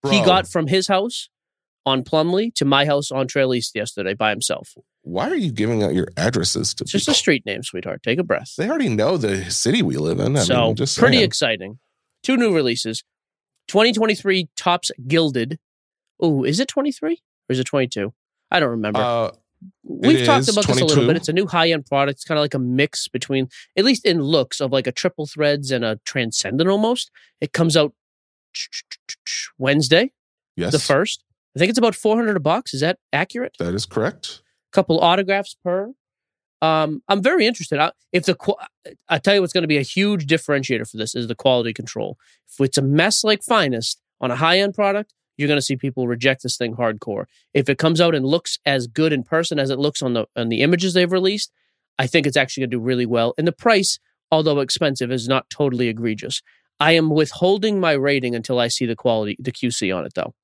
[0.08, 1.28] He got from his house
[1.84, 4.74] on Plumley to my house on Trail East yesterday by himself.
[5.02, 8.02] Why are you giving out your addresses to It's just a street name, sweetheart.
[8.02, 8.54] Take a breath.
[8.56, 10.36] They already know the city we live in.
[10.36, 11.78] I so mean, pretty exciting.
[12.22, 13.02] Two new releases.
[13.68, 15.58] 2023 Topps Gilded.
[16.20, 18.12] Oh, is it 23 or is it 22?
[18.50, 19.00] I don't remember.
[19.00, 19.30] Uh,
[19.82, 21.16] We've talked about this a little bit.
[21.16, 22.18] It's a new high end product.
[22.18, 25.26] It's kind of like a mix between, at least in looks, of like a triple
[25.26, 27.10] threads and a transcendent almost.
[27.40, 27.92] It comes out
[29.58, 30.12] Wednesday,
[30.56, 31.24] yes, the first.
[31.56, 32.72] I think it's about 400 bucks.
[32.72, 33.56] Is that accurate?
[33.58, 34.42] That is correct.
[34.72, 35.92] couple autographs per.
[36.60, 37.78] Um, I'm very interested.
[37.78, 38.36] I, if the
[39.08, 41.72] I tell you what's going to be a huge differentiator for this is the quality
[41.72, 42.18] control.
[42.48, 45.76] If it's a mess like Finest on a high end product, you're going to see
[45.76, 47.26] people reject this thing hardcore.
[47.54, 50.26] If it comes out and looks as good in person as it looks on the
[50.36, 51.52] on the images they've released,
[51.98, 53.34] I think it's actually going to do really well.
[53.38, 53.98] And the price,
[54.30, 56.42] although expensive, is not totally egregious.
[56.80, 60.34] I am withholding my rating until I see the quality, the QC on it, though.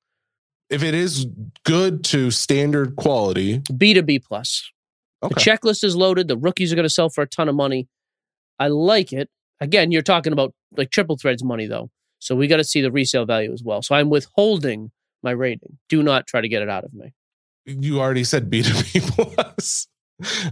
[0.69, 1.27] If it is
[1.63, 4.71] good to standard quality, B to B plus.
[5.21, 6.27] The checklist is loaded.
[6.27, 7.87] The rookies are going to sell for a ton of money.
[8.59, 9.29] I like it.
[9.59, 11.89] Again, you're talking about like triple threads money though.
[12.19, 13.81] So we got to see the resale value as well.
[13.81, 14.91] So I'm withholding
[15.23, 15.77] my rating.
[15.89, 17.13] Do not try to get it out of me.
[17.65, 19.87] you already said B two B plus.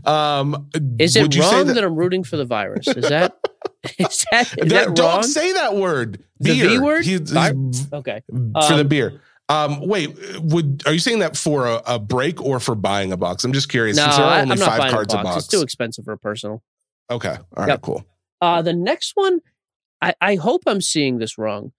[0.05, 2.87] Um, Is would it wrong that, I'm rooting for the virus?
[2.87, 3.37] Is that
[3.99, 5.23] is that, is Don't- that don't wrong?
[5.23, 6.23] say that word.
[6.39, 6.69] The Beer.
[6.69, 7.05] V word?
[7.05, 8.21] He's- he's- okay.
[8.27, 8.33] for
[8.75, 9.21] the Um, beer.
[9.49, 13.17] Um, wait, would are you saying that for a, a break or for buying a
[13.17, 13.43] box?
[13.43, 13.97] I'm just curious.
[13.97, 15.35] No, there are I, am not five buying cards a a box.
[15.35, 15.45] box.
[15.45, 16.63] It's too expensive for a personal.
[17.09, 17.81] okay, all right, Yep.
[17.81, 18.05] cool.
[18.41, 19.39] Uh, the next one,
[20.01, 21.71] I, I hope I'm seeing this wrong.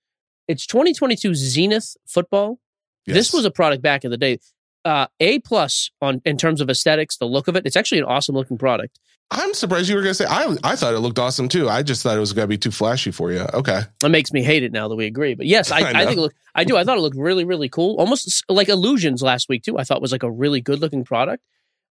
[0.47, 2.59] It's 2022 Zenith football.
[3.07, 4.39] This was a product back in the day.
[4.85, 7.65] Uh, a plus on in terms of aesthetics, the look of it.
[7.65, 8.99] It's actually an awesome looking product.
[9.31, 10.27] I'm surprised you were going to say.
[10.27, 11.69] I I thought it looked awesome too.
[11.69, 13.41] I just thought it was going to be too flashy for you.
[13.55, 15.35] Okay, That makes me hate it now that we agree.
[15.35, 16.35] But yes, I, I I, think look.
[16.55, 16.77] I do.
[16.77, 17.97] I thought it looked really, really cool.
[17.97, 19.79] Almost like Illusions last week too.
[19.79, 21.43] I thought was like a really good looking product.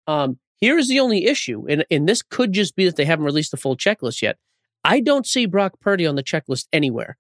[0.07, 3.51] Um, here's the only issue, and and this could just be that they haven't released
[3.51, 4.39] the full checklist yet.
[4.84, 7.18] I don't see Brock Purdy on the checklist anywhere.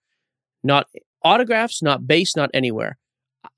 [0.62, 0.86] Not
[1.22, 2.96] autographs, not base, not anywhere.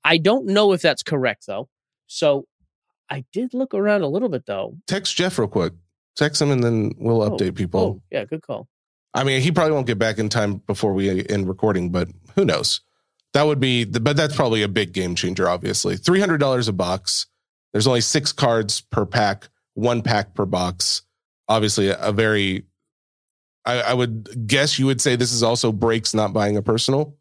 [0.03, 1.69] I don't know if that's correct though.
[2.11, 2.47] So
[3.09, 4.75] I did look around a little bit though.
[4.87, 5.73] text Jeff real quick.
[6.15, 7.79] Text him and then we'll Oh, update people.
[7.79, 8.67] Oh, yeah, good call.
[9.13, 12.43] I mean, he probably won't get back in time before we end recording, but who
[12.45, 12.81] knows?
[13.33, 15.47] That would be, the, but that's probably a big game changer.
[15.47, 17.27] Obviously, three hundred dollars a box.
[17.73, 21.03] There's only six cards per pack, one pack per box.
[21.47, 22.65] Obviously, a, a very.
[23.65, 27.15] I, I would guess you would say this is also breaks not buying a personal.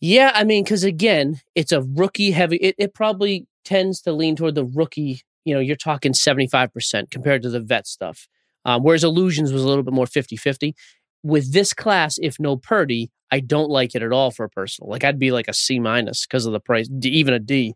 [0.00, 2.56] Yeah, I mean, because again, it's a rookie heavy.
[2.56, 5.22] It, it probably tends to lean toward the rookie.
[5.44, 8.28] You know, you're talking 75% compared to the vet stuff.
[8.64, 10.74] Um, whereas Illusions was a little bit more 50 50.
[11.22, 14.90] With this class, if no Purdy, I don't like it at all for a personal.
[14.90, 17.74] Like I'd be like a C minus because of the price, even a D.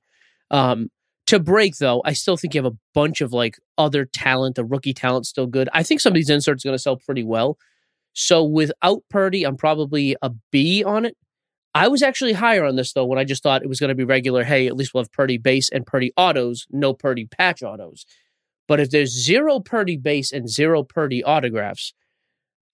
[0.50, 0.88] Um,
[1.26, 4.56] to break though, I still think you have a bunch of like other talent.
[4.56, 5.68] The rookie talent's still good.
[5.72, 7.58] I think some of these inserts are going to sell pretty well.
[8.12, 11.16] So without Purdy, I'm probably a B on it.
[11.74, 13.94] I was actually higher on this though when I just thought it was going to
[13.94, 14.44] be regular.
[14.44, 18.04] Hey, at least we'll have Purdy base and Purdy autos, no Purdy patch autos.
[18.68, 21.94] But if there's zero Purdy base and zero Purdy autographs,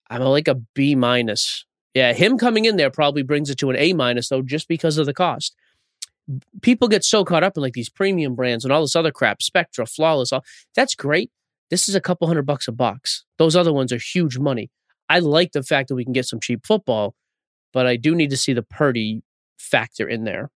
[0.09, 1.65] I'm like a B minus.
[1.93, 4.97] Yeah, him coming in there probably brings it to an A minus though, just because
[4.97, 5.55] of the cost.
[6.61, 9.41] People get so caught up in like these premium brands and all this other crap,
[9.41, 10.43] Spectra, Flawless, all
[10.75, 11.31] that's great.
[11.69, 13.25] This is a couple hundred bucks a box.
[13.37, 14.69] Those other ones are huge money.
[15.07, 17.15] I like the fact that we can get some cheap football,
[17.73, 19.21] but I do need to see the Purdy
[19.57, 20.49] factor in there.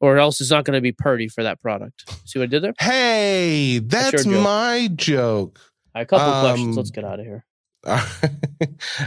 [0.00, 2.04] or else it's not going to be Purdy for that product.
[2.28, 2.74] See what I did there?
[2.78, 4.42] Hey, that's, your joke.
[4.44, 5.58] my joke.
[5.94, 6.76] Right, a couple Um, questions.
[6.76, 7.44] Let's get out of here.
[7.86, 7.96] All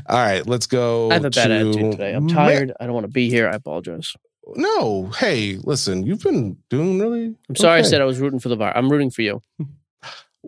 [0.10, 1.12] right, let's go.
[1.12, 2.14] I have a bad to attitude today.
[2.14, 2.74] I'm tired.
[2.80, 3.48] I don't want to be here.
[3.48, 4.14] I apologize.
[4.56, 7.36] no, hey, listen, you've been doing really.
[7.50, 8.76] I'm sorry I said I was rooting for the VAR.
[8.76, 9.44] I'm rooting for you.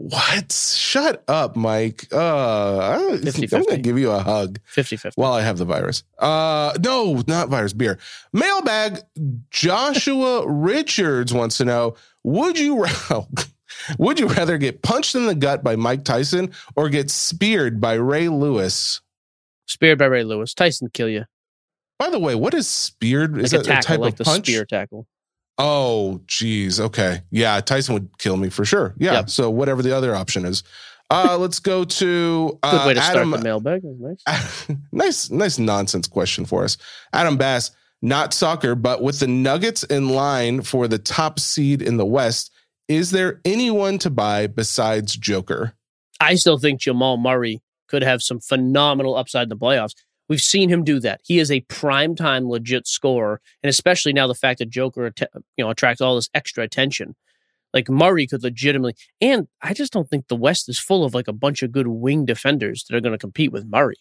[0.02, 0.52] What?
[0.52, 2.08] Shut up, Mike.
[2.12, 3.66] Uh, I, I'm 50-50.
[3.68, 5.22] gonna give you a hug 50 50.
[5.22, 6.04] while I have the virus.
[6.18, 7.74] Uh, no, not virus.
[7.74, 8.00] Beer.
[8.34, 9.00] Mailbag.
[9.52, 12.86] Joshua Richards wants to know: Would you
[14.00, 17.94] would you rather get punched in the gut by Mike Tyson or get speared by
[17.94, 19.02] Ray Lewis?
[19.68, 20.54] Speared by Ray Lewis.
[20.54, 21.26] Tyson kill you.
[22.00, 23.36] By the way, what is speared?
[23.36, 24.48] Like Is a that tackle, a type like of the punch?
[24.48, 25.08] spear tackle.
[25.64, 26.80] Oh, geez.
[26.80, 27.22] Okay.
[27.30, 28.96] Yeah, Tyson would kill me for sure.
[28.98, 29.14] Yeah.
[29.14, 29.30] Yep.
[29.30, 30.64] So whatever the other option is.
[31.12, 33.30] Uh, let's go to uh, Good way to Adam.
[33.30, 33.82] start the mailbag.
[33.84, 34.68] Nice.
[34.92, 36.78] nice, nice nonsense question for us.
[37.14, 41.98] Adam Bass, not soccer, but with the Nuggets in line for the top seed in
[41.98, 42.52] the West,
[42.88, 45.74] is there anyone to buy besides Joker?
[46.20, 49.94] I still think Jamal Murray could have some phenomenal upside in the playoffs.
[50.32, 51.20] We've seen him do that.
[51.26, 55.12] He is a prime time legit scorer, and especially now the fact that Joker,
[55.58, 57.18] you know, attracts all this extra attention.
[57.74, 61.28] Like Murray could legitimately, and I just don't think the West is full of like
[61.28, 63.98] a bunch of good wing defenders that are going to compete with Murray.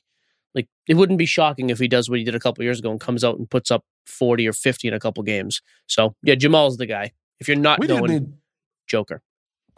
[0.55, 2.93] Like it wouldn't be shocking if he does what he did a couple years ago
[2.93, 5.61] and comes out and puts up forty or fifty in a couple games.
[5.89, 7.11] So yeah, Jamal's the guy.
[7.41, 8.33] If you're not We going need.
[8.87, 9.21] Joker,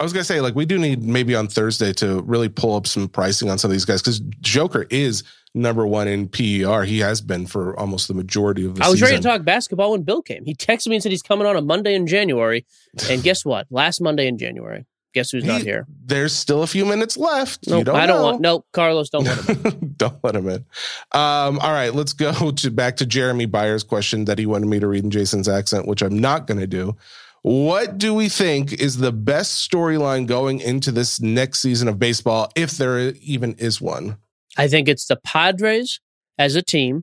[0.02, 2.88] I was gonna say, like, we do need maybe on Thursday to really pull up
[2.88, 5.22] some pricing on some of these guys because Joker is
[5.54, 6.82] number one in PER.
[6.82, 9.12] He has been for almost the majority of the I was season.
[9.12, 10.44] ready to talk basketball when Bill came.
[10.44, 12.66] He texted me and said he's coming on a Monday in January.
[13.08, 13.68] And guess what?
[13.70, 14.86] Last Monday in January.
[15.14, 15.86] Guess who's not here?
[16.06, 17.66] There's still a few minutes left.
[17.68, 18.24] you Nope, don't I don't know.
[18.24, 18.40] want.
[18.40, 19.94] Nope, Carlos, don't want him.
[19.98, 20.64] don't let him in.
[21.12, 24.80] Um, all right, let's go to back to Jeremy Byers' question that he wanted me
[24.80, 26.96] to read in Jason's accent, which I'm not going to do.
[27.42, 32.50] What do we think is the best storyline going into this next season of baseball,
[32.54, 34.16] if there even is one?
[34.56, 36.00] I think it's the Padres
[36.38, 37.02] as a team,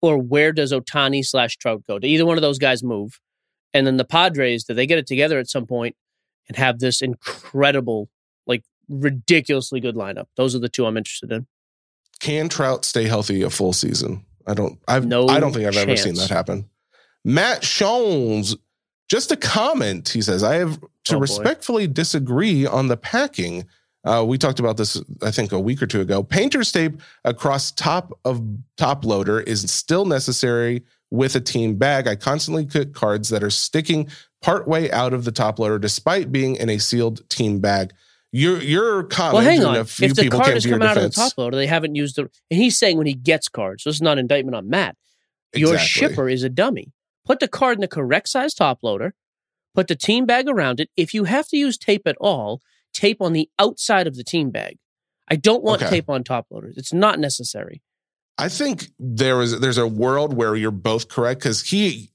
[0.00, 1.98] or where does Ohtani slash Trout go?
[1.98, 3.20] Do either one of those guys move?
[3.74, 5.96] And then the Padres, do they get it together at some point
[6.46, 8.08] and have this incredible,
[8.46, 10.26] like ridiculously good lineup?
[10.36, 11.46] Those are the two I'm interested in.
[12.20, 14.24] Can Trout stay healthy a full season?
[14.46, 14.78] I don't.
[14.86, 15.06] I've.
[15.06, 16.68] No I don't think I've ever seen that happen.
[17.24, 18.56] Matt Shones,
[19.12, 20.08] just a comment.
[20.08, 21.20] He says, "I have to Oh, boy.
[21.20, 23.66] respectfully disagree on the packing."
[24.04, 26.22] Uh, we talked about this, I think, a week or two ago.
[26.24, 28.42] Painter's tape across top of
[28.76, 32.08] top loader is still necessary with a team bag.
[32.08, 34.08] I constantly cut cards that are sticking
[34.40, 37.92] partway out of the top loader, despite being in a sealed team bag.
[38.32, 39.76] Your your comment, Well, hang on.
[39.76, 42.16] a few If the card is coming out of the top loader, they haven't used
[42.16, 42.22] the.
[42.50, 44.96] And he's saying when he gets cards, so this is not an indictment on Matt.
[45.54, 46.08] Your Exactly.
[46.08, 46.88] shipper is a dummy.
[47.24, 49.14] Put the card in the correct size top loader.
[49.74, 50.90] Put the team bag around it.
[50.96, 52.60] If you have to use tape at all,
[52.92, 54.78] tape on the outside of the team bag.
[55.28, 55.90] I don't want Okay.
[55.90, 56.76] tape on top loaders.
[56.76, 57.80] It's not necessary.
[58.38, 62.10] I think there is there's a world where you're both correct because he,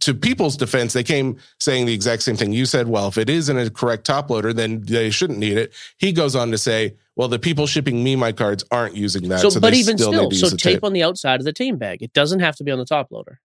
[0.00, 2.52] to people's defense, they came saying the exact same thing.
[2.52, 5.72] You said, well, if it isn't a correct top loader, then they shouldn't need it.
[5.98, 9.40] He goes on to say, well, the people shipping me my cards aren't using that.
[9.40, 11.44] so, So, but even still, still, need to so the tape, on the outside of
[11.44, 12.02] the team bag.
[12.02, 13.40] It doesn't have to be on the top loader.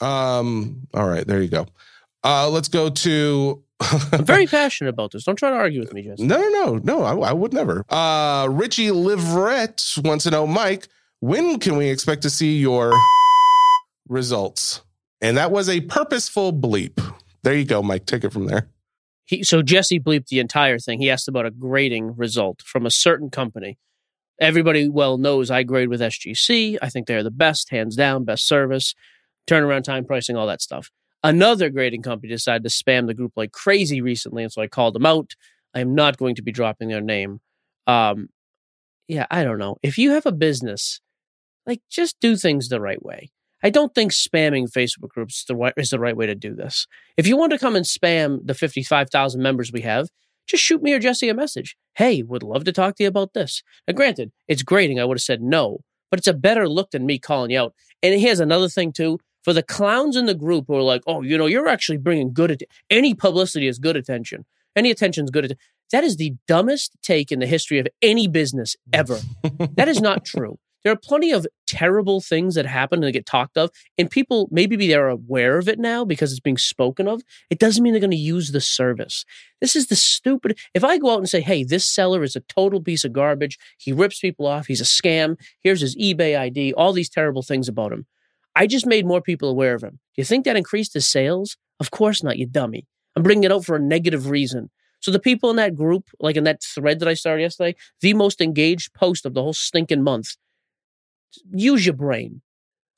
[0.00, 0.86] Um.
[0.94, 1.66] All right, there you go.
[2.24, 3.62] Uh, let's go to.
[3.80, 5.24] I'm very passionate about this.
[5.24, 6.24] Don't try to argue with me, Jesse.
[6.24, 7.02] No, no, no, no.
[7.02, 7.84] I, I would never.
[7.88, 10.88] Uh, Richie Liverette wants to know, Mike,
[11.20, 12.92] when can we expect to see your
[14.08, 14.82] results?
[15.20, 17.00] And that was a purposeful bleep.
[17.42, 18.06] There you go, Mike.
[18.06, 18.68] Take it from there.
[19.24, 21.00] he so Jesse bleeped the entire thing.
[21.00, 23.78] He asked about a grading result from a certain company.
[24.40, 26.78] Everybody well knows I grade with SGC.
[26.80, 28.94] I think they're the best, hands down, best service,
[29.48, 30.90] turnaround time, pricing, all that stuff.
[31.24, 34.94] Another grading company decided to spam the group like crazy recently, and so I called
[34.94, 35.34] them out.
[35.74, 37.40] I am not going to be dropping their name.
[37.86, 38.28] Um,
[39.08, 39.76] yeah, I don't know.
[39.82, 41.00] If you have a business,
[41.66, 43.30] like just do things the right way.
[43.62, 45.44] I don't think spamming Facebook groups
[45.76, 46.86] is the right, way to do this.
[47.16, 50.08] If you want to come and spam the 55,000 members we have,
[50.46, 51.76] just shoot me or Jesse a message.
[51.94, 53.62] Hey, would love to talk to you about this.
[53.86, 55.00] Now, granted, it's grading.
[55.00, 55.80] I would have said no,
[56.10, 57.74] but it's a better look than me calling you out.
[58.02, 59.18] And here's another thing, too.
[59.44, 62.32] For the clowns in the group who are like, oh, you know, you're actually bringing
[62.32, 64.44] good at any publicity is good attention.
[64.76, 65.46] Any attention is good.
[65.46, 65.58] Att-
[65.92, 69.18] that is the dumbest take in the history of any business ever.
[69.76, 70.58] that is not true.
[70.84, 74.76] There are plenty of terrible things that happen and get talked of, and people maybe
[74.76, 77.22] be they're aware of it now because it's being spoken of.
[77.50, 79.24] It doesn't mean they're going to use the service.
[79.60, 80.56] This is the stupid.
[80.74, 83.58] If I go out and say, "Hey, this seller is a total piece of garbage.
[83.76, 84.68] He rips people off.
[84.68, 85.36] He's a scam.
[85.60, 86.72] Here's his eBay ID.
[86.74, 88.06] All these terrible things about him."
[88.58, 90.00] I just made more people aware of him.
[90.14, 91.56] Do you think that increased his sales?
[91.78, 92.88] Of course not, you dummy.
[93.14, 94.70] I'm bringing it out for a negative reason.
[94.98, 98.14] So the people in that group, like in that thread that I started yesterday, the
[98.14, 100.30] most engaged post of the whole stinking month.
[101.52, 102.42] Use your brain.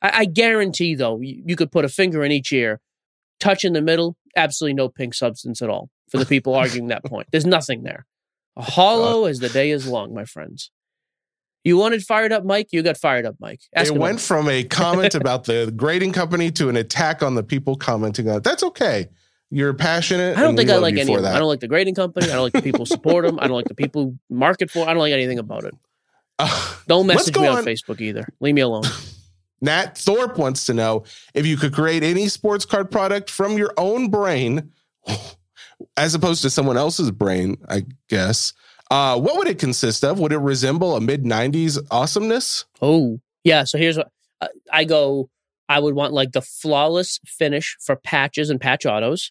[0.01, 2.81] I, I guarantee, though, you, you could put a finger in each ear,
[3.39, 7.05] touch in the middle, absolutely no pink substance at all for the people arguing that
[7.05, 7.29] point.
[7.33, 8.07] There's nothing there.
[8.57, 10.71] A Hollow as the day is long, my friends.
[11.65, 12.69] You wanted fired up, Mike.
[12.73, 13.61] You got fired up, Mike.
[13.75, 17.43] Ask it went from a comment about the grading company to an attack on the
[17.43, 18.45] people commenting on it.
[18.45, 19.09] That's okay.
[19.51, 20.39] You're passionate.
[20.39, 21.35] I don't think I like any of that.
[21.35, 22.31] I don't like the grading company.
[22.31, 23.39] I don't like the people who support them.
[23.41, 24.89] I don't like the people who market for.
[24.89, 25.75] I don't like anything about it.
[26.43, 28.27] Uh, don't message me on, on Facebook either.
[28.41, 28.85] Leave me alone.
[29.61, 31.05] Nat Thorpe wants to know
[31.35, 34.73] if you could create any sports card product from your own brain,
[35.99, 38.55] as opposed to someone else's brain, I guess.
[38.91, 40.19] Uh, what would it consist of?
[40.19, 42.65] Would it resemble a mid 90s awesomeness?
[42.83, 43.65] Oh, yeah.
[43.65, 44.11] So here's what
[44.41, 45.31] uh, I go
[45.69, 49.31] I would want like the flawless finish for patches and patch autos.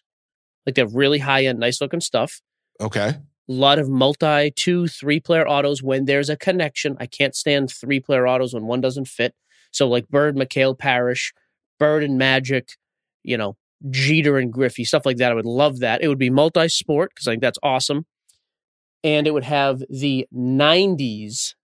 [0.64, 2.40] Like they're really high end, nice looking stuff.
[2.80, 3.08] Okay.
[3.08, 6.96] A lot of multi two, three player autos when there's a connection.
[6.98, 9.34] I can't stand three player autos when one doesn't fit.
[9.70, 11.34] So like Bird, McHale, Parish,
[11.78, 12.70] Bird and Magic,
[13.22, 13.56] you know,
[13.90, 15.32] Jeter and Griffey, stuff like that.
[15.32, 16.02] I would love that.
[16.02, 18.06] It would be multi sport because I think that's awesome
[19.02, 21.54] and it would have the 90s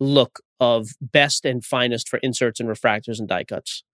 [0.00, 3.84] look of best and finest for inserts and refractors and die cuts.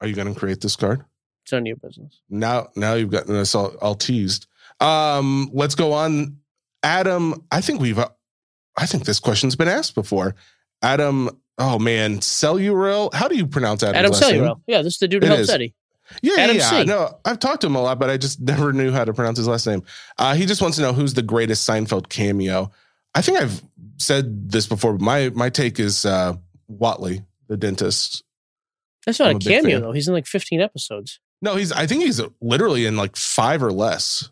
[0.00, 1.04] Are you going to create this card?
[1.44, 2.20] It's none of your business.
[2.28, 4.46] Now, now you've gotten us all, all teased.
[4.80, 6.38] Um, let's go on.
[6.82, 8.08] Adam, I think we've, uh,
[8.76, 10.34] I think this question's been asked before.
[10.82, 13.12] Adam, oh man, Cellurel.
[13.14, 14.60] How do you pronounce Adam's Adam Cellurel.
[14.66, 15.74] Yeah, this is the dude who helped Eddie.
[16.22, 16.84] Yeah, Adam yeah, C.
[16.84, 19.38] no, I've talked to him a lot, but I just never knew how to pronounce
[19.38, 19.82] his last name.
[20.18, 22.70] Uh, he just wants to know who's the greatest Seinfeld cameo.
[23.14, 23.62] I think I've
[23.98, 26.34] said this before, but my my take is uh,
[26.70, 28.24] Whatley, the dentist.
[29.06, 29.92] That's not I'm a, a cameo though.
[29.92, 31.20] He's in like 15 episodes.
[31.42, 31.72] No, he's.
[31.72, 34.30] I think he's literally in like five or less.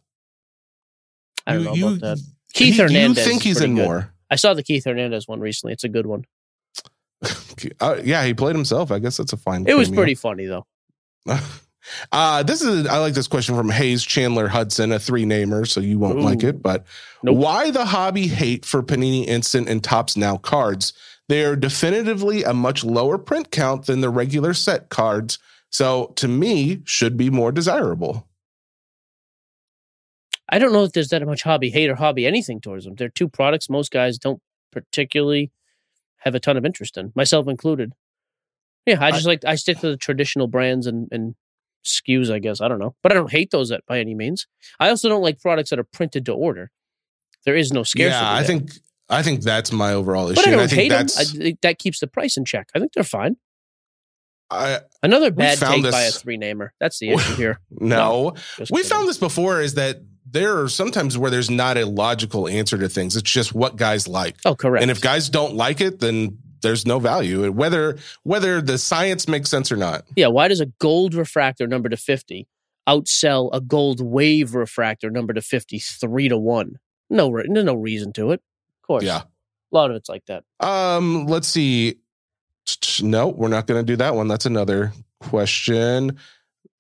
[1.47, 2.19] I don't you, know you, about that.
[2.55, 3.25] Keith he, Hernandez.
[3.25, 3.85] You think he's in good.
[3.85, 4.13] more?
[4.31, 5.73] I saw the Keith Hernandez one recently.
[5.73, 6.25] It's a good one.
[7.81, 8.91] uh, yeah, he played himself.
[8.91, 9.63] I guess that's a fine.
[9.63, 9.79] It cameo.
[9.79, 10.67] was pretty funny though.
[12.11, 15.81] Uh, this is I like this question from Hayes Chandler Hudson, a three namer, so
[15.81, 16.23] you won't Ooh.
[16.23, 16.63] like it.
[16.63, 16.85] But
[17.23, 17.37] nope.
[17.37, 20.93] why the hobby hate for Panini Instant and Topps Now cards?
[21.29, 25.39] They are definitively a much lower print count than the regular set cards,
[25.71, 28.29] so to me, should be more desirable.
[30.49, 32.95] I don't know if there's that much hobby hate or hobby anything towards them.
[32.97, 35.51] They're two products most guys don't particularly
[36.19, 37.93] have a ton of interest in, myself included.
[38.85, 41.35] Yeah, I just I, like I stick to the traditional brands and and
[41.85, 42.61] SKUs, I guess.
[42.61, 42.95] I don't know.
[43.03, 44.47] But I don't hate those by any means.
[44.81, 46.71] I also don't like products that are printed to order.
[47.45, 48.15] There is no scarcity.
[48.15, 48.47] Yeah, I there.
[48.47, 48.71] think
[49.09, 50.37] I think that's my overall issue.
[50.37, 51.07] But I don't I hate them.
[51.19, 52.69] I think that keeps the price in check.
[52.75, 53.37] I think they're fine.
[54.51, 56.73] I, Another bad take this, by a three namer.
[56.79, 57.61] That's the issue here.
[57.71, 59.61] No, no we found this before.
[59.61, 63.17] Is that there are sometimes where there's not a logical answer to things.
[63.17, 64.37] It's just what guys like.
[64.45, 64.83] Oh, correct.
[64.83, 69.51] And if guys don't like it, then there's no value whether whether the science makes
[69.51, 70.05] sense or not.
[70.17, 72.47] Yeah, why does a gold refractor number to 50
[72.89, 76.79] outsell a gold wave refractor number to 53 to 1?
[77.11, 78.41] No there's no reason to it.
[78.83, 79.05] Of course.
[79.05, 79.23] Yeah.
[79.73, 80.45] A lot of it's like that.
[80.61, 81.97] Um, let's see.
[83.03, 84.29] No, we're not going to do that one.
[84.29, 86.19] That's another question.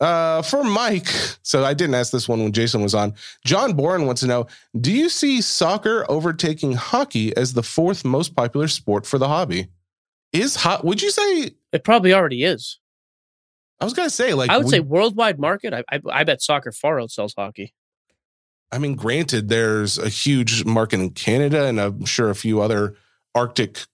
[0.03, 1.07] Uh, for Mike,
[1.42, 3.14] so I didn't ask this one when Jason was on.
[3.44, 4.48] John Boren wants to know
[4.80, 9.68] Do you see soccer overtaking hockey as the fourth most popular sport for the hobby?
[10.32, 10.84] Is hot?
[10.84, 12.80] Would you say it probably already is?
[13.80, 15.72] I was gonna say, like, I would we, say worldwide market.
[15.72, 17.72] I, I, I bet soccer far outsells hockey.
[18.72, 22.96] I mean, granted, there's a huge market in Canada and I'm sure a few other
[23.36, 23.86] Arctic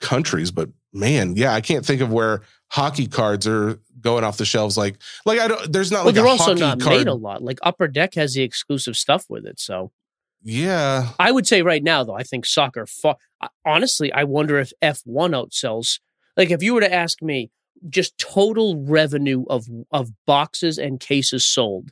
[0.00, 4.44] countries, but man, yeah, I can't think of where hockey cards are going off the
[4.44, 6.96] shelves like like I don't there's not well, like they're also not card.
[6.96, 7.42] made a lot.
[7.42, 9.92] Like Upper Deck has the exclusive stuff with it, so
[10.42, 11.10] yeah.
[11.18, 13.16] I would say right now though, I think soccer far,
[13.66, 16.00] honestly, I wonder if F1 outsells
[16.36, 17.50] like if you were to ask me
[17.88, 21.90] just total revenue of of boxes and cases sold.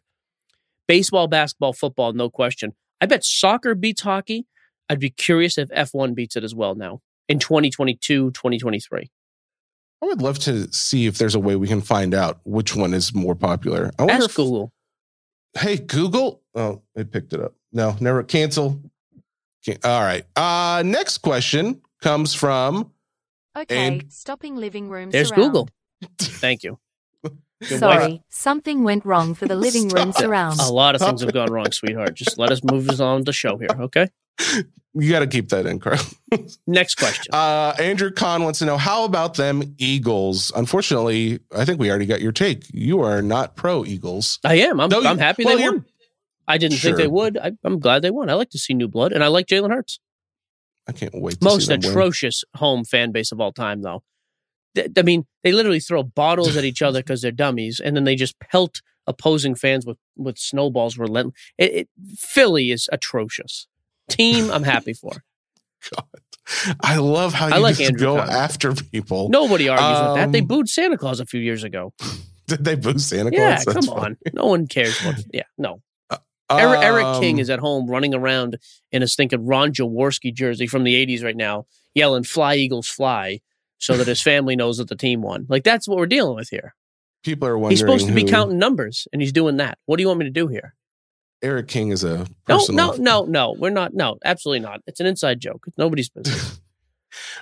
[0.88, 2.74] Baseball, basketball, football, no question.
[3.00, 4.46] I bet soccer beats hockey.
[4.88, 9.10] I'd be curious if F1 beats it as well now in 2022, 2023.
[10.02, 12.92] I would love to see if there's a way we can find out which one
[12.92, 13.92] is more popular.
[13.98, 14.72] I wonder Ask if, Google.
[15.54, 16.42] Hey, Google.
[16.54, 17.54] Oh, it picked it up.
[17.72, 18.80] No, never cancel.
[19.84, 20.24] All right.
[20.34, 22.90] Uh, next question comes from.
[23.56, 25.10] Okay, and, stopping living room.
[25.10, 25.42] There's surround.
[25.44, 25.68] Google.
[26.18, 26.78] Thank you.
[27.62, 28.20] Sorry, wife.
[28.28, 30.58] something went wrong for the living room surround.
[30.60, 32.14] A lot of things have gone wrong, sweetheart.
[32.14, 34.08] Just let us move on the show here, okay?
[34.94, 35.98] You got to keep that in, Carl.
[36.66, 37.32] Next question.
[37.32, 40.52] Uh, Andrew Kahn wants to know how about them Eagles?
[40.54, 42.64] Unfortunately, I think we already got your take.
[42.72, 44.38] You are not pro Eagles.
[44.44, 44.80] I am.
[44.80, 45.86] I'm, I'm happy well, they won.
[46.46, 47.38] I didn't think they would.
[47.38, 48.28] I, I'm glad they won.
[48.28, 49.98] I like to see new blood, and I like Jalen Hurts.
[50.86, 51.40] I can't wait.
[51.40, 51.90] To Most see them win.
[51.90, 54.02] atrocious home fan base of all time, though.
[54.74, 58.04] Th- I mean, they literally throw bottles at each other because they're dummies, and then
[58.04, 60.98] they just pelt opposing fans with with snowballs.
[60.98, 61.34] Relentless.
[61.56, 61.88] It, it,
[62.18, 63.68] Philly is atrocious.
[64.08, 65.12] Team, I'm happy for.
[65.94, 66.04] God.
[66.80, 69.28] I love how you I like just Andrew go after people.
[69.28, 70.32] Nobody argues with that.
[70.32, 71.92] They Um, booed Santa Claus a few years ago.
[72.48, 73.40] Did they boo Santa Claus?
[73.40, 74.16] Yeah, That's come funny.
[74.26, 74.32] on.
[74.34, 74.98] No one cares.
[75.00, 75.80] What, yeah, no.
[76.50, 78.58] Eric, Eric King Um, is at home running around
[78.90, 81.64] in a stinking Ron Jaworski jersey from the 80s right now,
[81.94, 83.40] yelling, Fly, Eagles, fly,
[83.78, 85.46] so that his family knows that the team won.
[85.48, 86.74] Like, that's what we're dealing with here.
[87.24, 87.70] People are wondering.
[87.70, 89.78] He's supposed to be counting numbers, and he's doing that.
[89.86, 90.74] What do you want me to do here?
[91.42, 93.56] Eric King is a No, no, no, no.
[93.58, 93.94] We're not.
[93.94, 94.80] No, absolutely not.
[94.86, 95.64] It's an inside joke.
[95.66, 96.60] It's nobody's business.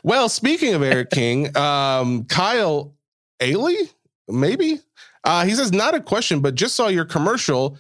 [0.03, 2.93] Well, speaking of Eric King, um, Kyle
[3.39, 3.89] Ailey,
[4.29, 4.81] maybe
[5.23, 7.79] uh, he says not a question, but just saw your commercial.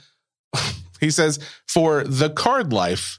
[1.00, 3.18] he says for the Card Life.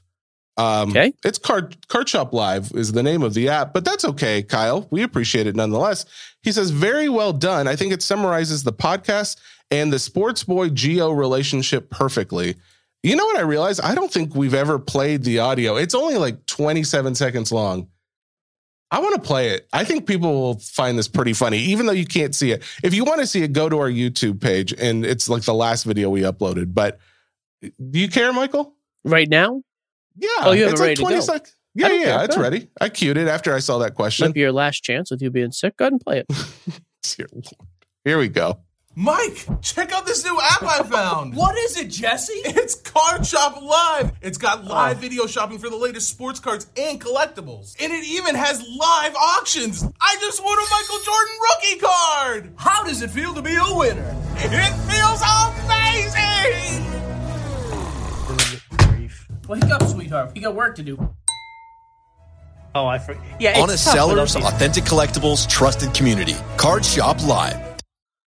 [0.56, 1.12] Um, Okay.
[1.24, 4.86] it's Card Card Shop Live is the name of the app, but that's okay, Kyle.
[4.90, 6.06] We appreciate it nonetheless.
[6.42, 7.68] He says very well done.
[7.68, 9.36] I think it summarizes the podcast
[9.70, 12.56] and the Sports Boy Geo relationship perfectly.
[13.02, 13.80] You know what I realized?
[13.80, 15.76] I don't think we've ever played the audio.
[15.76, 17.88] It's only like 27 seconds long.
[18.92, 19.66] I want to play it.
[19.72, 22.62] I think people will find this pretty funny, even though you can't see it.
[22.82, 25.54] If you want to see it, go to our YouTube page, and it's like the
[25.54, 26.74] last video we uploaded.
[26.74, 26.98] But
[27.62, 28.74] do you care, Michael?
[29.04, 29.62] right now?
[30.16, 30.28] Yeah.
[30.40, 31.20] Oh, you have it's it like ready to 20 go.
[31.22, 32.24] sec- Yeah, yeah, care.
[32.26, 32.42] it's Go.
[32.42, 32.68] ready.
[32.80, 34.26] I queued it after I saw that question.
[34.28, 35.76] Might be your last chance with you being sick.
[35.78, 37.26] Go ahead and play it.
[38.04, 38.58] Here we go.
[38.94, 41.34] Mike, check out this new app I found.
[41.42, 42.34] what is it, Jesse?
[42.44, 44.12] It's Card Shop Live.
[44.20, 44.68] It's got ah.
[44.68, 47.74] live video shopping for the latest sports cards and collectibles.
[47.80, 49.82] And it even has live auctions.
[49.98, 52.52] I just won a Michael Jordan rookie card.
[52.56, 54.14] How does it feel to be a winner?
[54.36, 55.72] It feels amazing.
[59.48, 60.32] Wake up, sweetheart.
[60.34, 60.98] We got work to do.
[62.74, 63.22] Oh, I forgot.
[63.40, 66.34] Yeah, Honest it's tough without sellers, authentic collectibles, trusted community.
[66.58, 67.71] Card Shop Live.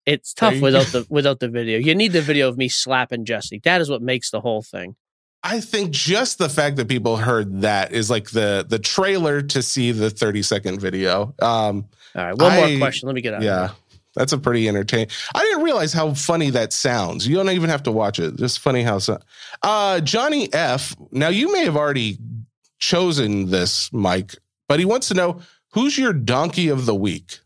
[0.06, 1.00] It's tough There without go.
[1.00, 1.78] the without the video.
[1.78, 3.60] You need the video of me slapping Jesse.
[3.64, 4.96] That is what makes the whole thing.
[5.42, 9.62] I think just the fact that people heard that is like the the trailer to
[9.62, 11.34] see the 30 second video.
[11.40, 13.06] Um, All right, one I- more question.
[13.06, 13.42] Let me get out.
[13.42, 13.68] Yeah.
[13.68, 13.76] Here.
[14.16, 15.08] That's a pretty entertaining.
[15.34, 17.26] I didn't realize how funny that sounds.
[17.26, 18.36] You don't even have to watch it.
[18.36, 18.98] Just funny how.
[19.00, 19.18] So-
[19.62, 20.94] uh, Johnny F.
[21.10, 22.18] Now you may have already
[22.78, 24.36] chosen this, Mike,
[24.68, 25.40] but he wants to know
[25.72, 27.40] who's your donkey of the week.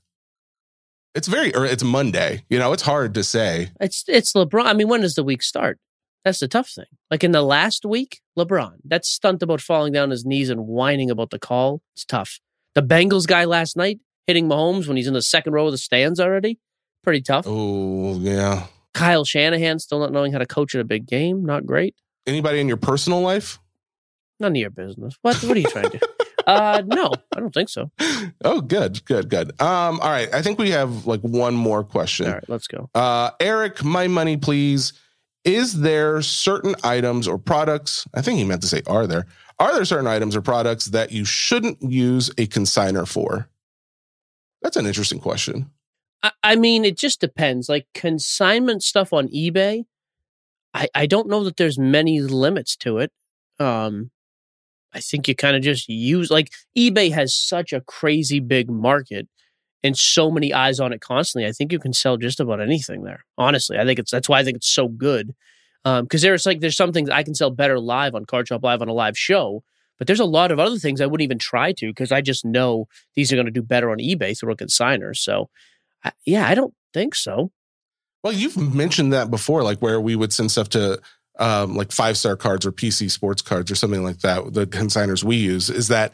[1.19, 1.53] It's very.
[1.57, 2.45] Or it's Monday.
[2.49, 3.70] You know, it's hard to say.
[3.81, 4.66] It's it's LeBron.
[4.66, 5.81] I mean, when does the week start?
[6.24, 6.85] That's the tough thing.
[7.11, 8.74] Like in the last week, LeBron.
[8.85, 11.82] That stunt about falling down his knees and whining about the call.
[11.97, 12.39] It's tough.
[12.77, 15.78] The Bengals guy last night hitting Mahomes when he's in the second row of the
[15.78, 16.61] stands already.
[17.03, 17.47] Pretty tough.
[17.49, 18.66] Oh yeah.
[18.95, 21.45] Kyle Shanahan still not knowing how to coach in a big game.
[21.45, 21.97] Not great.
[22.28, 23.59] Anybody in your personal life?
[24.39, 25.19] None of your business.
[25.23, 26.07] What what are you trying to do?
[26.49, 27.91] Uh no, I don't think so.
[28.45, 29.51] Oh, good, good, good.
[29.61, 30.33] Um, all right.
[30.33, 32.27] I think we have like one more question.
[32.27, 32.89] All right, let's go.
[32.95, 34.93] Uh, Eric, my money, please.
[35.45, 38.07] Is there certain items or products?
[38.15, 39.27] I think he meant to say, are there?
[39.59, 43.49] Are there certain items or products that you shouldn't use a consigner for?
[44.62, 45.70] That's an interesting question.
[46.23, 47.69] I, I mean, it just depends.
[47.69, 49.85] Like consignment stuff on eBay,
[50.75, 53.12] I, I don't know that there's many limits to it.
[53.59, 54.11] Um,
[54.99, 59.29] I think you kind of just use like eBay has such a crazy big market
[59.85, 61.49] and so many eyes on it constantly.
[61.49, 63.25] I think you can sell just about anything there.
[63.39, 65.35] Honestly, I think it's that's why I think it's so good.
[65.85, 68.65] Um, because there's like there's some things I can sell better live on Card Shop
[68.65, 69.62] Live on a live show,
[69.99, 72.45] but there's a lot of other things I wouldn't even try to because I just
[72.45, 75.16] know these are going to do better on eBay through a consigner.
[75.16, 75.49] So,
[76.05, 77.53] I, yeah, I don't think so.
[78.25, 81.01] Well, you've mentioned that before, like where we would send stuff to
[81.39, 84.52] um, like five star cards or PC sports cards or something like that.
[84.52, 86.12] The consigners we use is that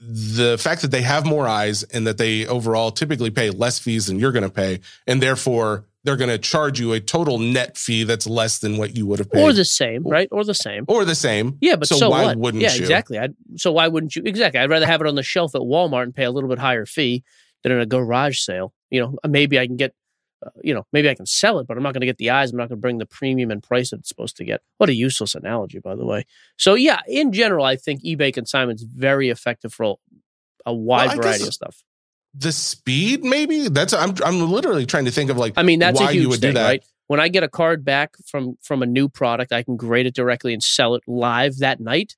[0.00, 4.06] the fact that they have more eyes and that they overall typically pay less fees
[4.06, 7.76] than you're going to pay, and therefore they're going to charge you a total net
[7.76, 10.28] fee that's less than what you would have paid, Or the same, right?
[10.32, 10.86] Or the same.
[10.88, 11.58] or the same.
[11.60, 12.38] Yeah, but so, why what?
[12.38, 12.80] wouldn't yeah, you?
[12.80, 13.18] exactly.
[13.18, 14.22] I'd, so why wouldn't you?
[14.24, 14.60] Exactly.
[14.60, 16.86] I'd rather have it on the shelf at Walmart and pay a little bit higher
[16.86, 17.22] fee
[17.62, 18.72] than in a garage sale.
[18.90, 19.94] You know, maybe I can get,
[20.44, 22.30] uh, you know, maybe I can sell it, but I'm not going to get the
[22.30, 22.50] eyes.
[22.50, 24.62] I'm not going to bring the premium and price that it's supposed to get.
[24.78, 26.24] What a useless analogy, by the way.
[26.56, 29.96] So yeah, in general, I think eBay consignment's very effective for
[30.66, 31.82] a, wide I variety of stuff.
[32.34, 33.92] The speed, maybe that's.
[33.92, 34.14] I'm.
[34.24, 35.54] I'm literally trying to think of like.
[35.56, 36.64] I mean, that's why you would thing, do that.
[36.64, 36.84] right?
[37.08, 40.14] When I get a card back from from a new product, I can grade it
[40.14, 42.14] directly and sell it live that night.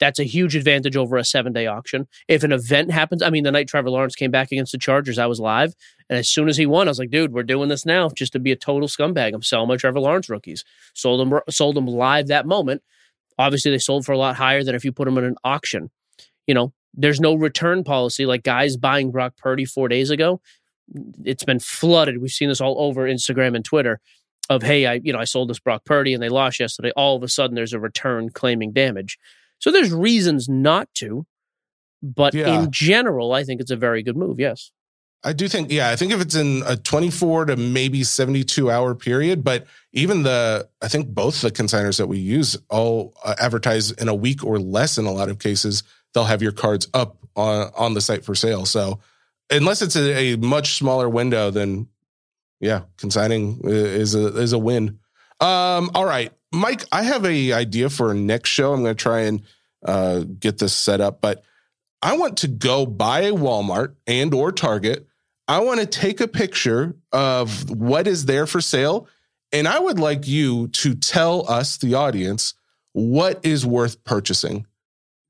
[0.00, 2.08] That's a huge advantage over a seven day auction.
[2.28, 5.18] If an event happens, I mean, the night Trevor Lawrence came back against the Chargers,
[5.18, 5.74] I was live.
[6.10, 8.32] And as soon as he won, I was like, dude, we're doing this now just
[8.32, 9.34] to be a total scumbag.
[9.34, 10.64] I'm selling my Trevor Lawrence rookies.
[10.94, 12.82] Sold them, sold them live that moment.
[13.38, 15.90] Obviously, they sold for a lot higher than if you put them in an auction.
[16.46, 20.40] You know, there's no return policy like guys buying Brock Purdy four days ago.
[21.24, 22.20] It's been flooded.
[22.20, 24.00] We've seen this all over Instagram and Twitter
[24.50, 26.92] of, hey, I, you know, I sold this Brock Purdy and they lost yesterday.
[26.96, 29.18] All of a sudden, there's a return claiming damage.
[29.58, 31.26] So there's reasons not to,
[32.02, 32.62] but Yeah.
[32.62, 34.38] in general, I think it's a very good move.
[34.38, 34.70] Yes.
[35.26, 38.94] I do think, yeah, I think if it's in a 24 to maybe 72 hour
[38.94, 43.90] period, but even the, I think both the consigners that we use all uh, advertise
[43.92, 45.82] in a week or less in a lot of cases,
[46.12, 48.66] they'll have your cards up on, on the site for sale.
[48.66, 49.00] So
[49.50, 51.88] unless it's a, a much smaller window, then
[52.60, 54.98] yeah, consigning is a, is a win.
[55.40, 58.72] Um, all right, Mike, I have a idea for a next show.
[58.72, 59.42] I'm going to try and
[59.84, 61.42] uh, get this set up, but
[62.00, 65.06] I want to go by a Walmart and or Target.
[65.48, 69.08] I want to take a picture of what is there for sale.
[69.52, 72.54] And I would like you to tell us, the audience,
[72.92, 74.66] what is worth purchasing.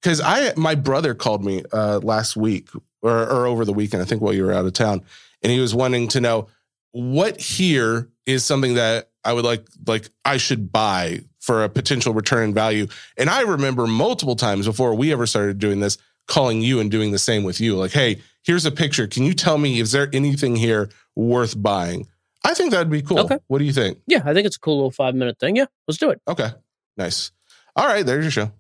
[0.01, 2.69] Because I my brother called me uh, last week
[3.03, 5.03] or, or over the weekend, I think while you were out of town,
[5.43, 6.49] and he was wanting to know
[6.93, 12.15] what here is something that I would like like I should buy for a potential
[12.15, 12.87] return in value.
[13.17, 17.13] And I remember multiple times before we ever started doing this, calling you and doing
[17.13, 17.77] the same with you.
[17.77, 19.07] Like, hey, here's a picture.
[19.07, 22.07] Can you tell me is there anything here worth buying?
[22.45, 23.21] I think that'd be cool.
[23.21, 23.39] Okay.
[23.47, 23.99] What do you think?
[24.07, 25.57] Yeah, I think it's a cool little five minute thing.
[25.57, 26.21] Yeah, let's do it.
[26.29, 26.51] Okay.
[26.97, 27.33] Nice.
[27.77, 28.53] All right, there's your show.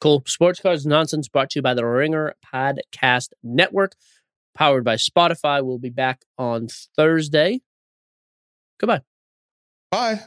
[0.00, 0.22] Cool.
[0.26, 3.94] Sports Cards Nonsense brought to you by the Ringer Podcast Network,
[4.54, 5.62] powered by Spotify.
[5.62, 7.60] We'll be back on Thursday.
[8.78, 9.02] Goodbye.
[9.90, 10.20] Bye.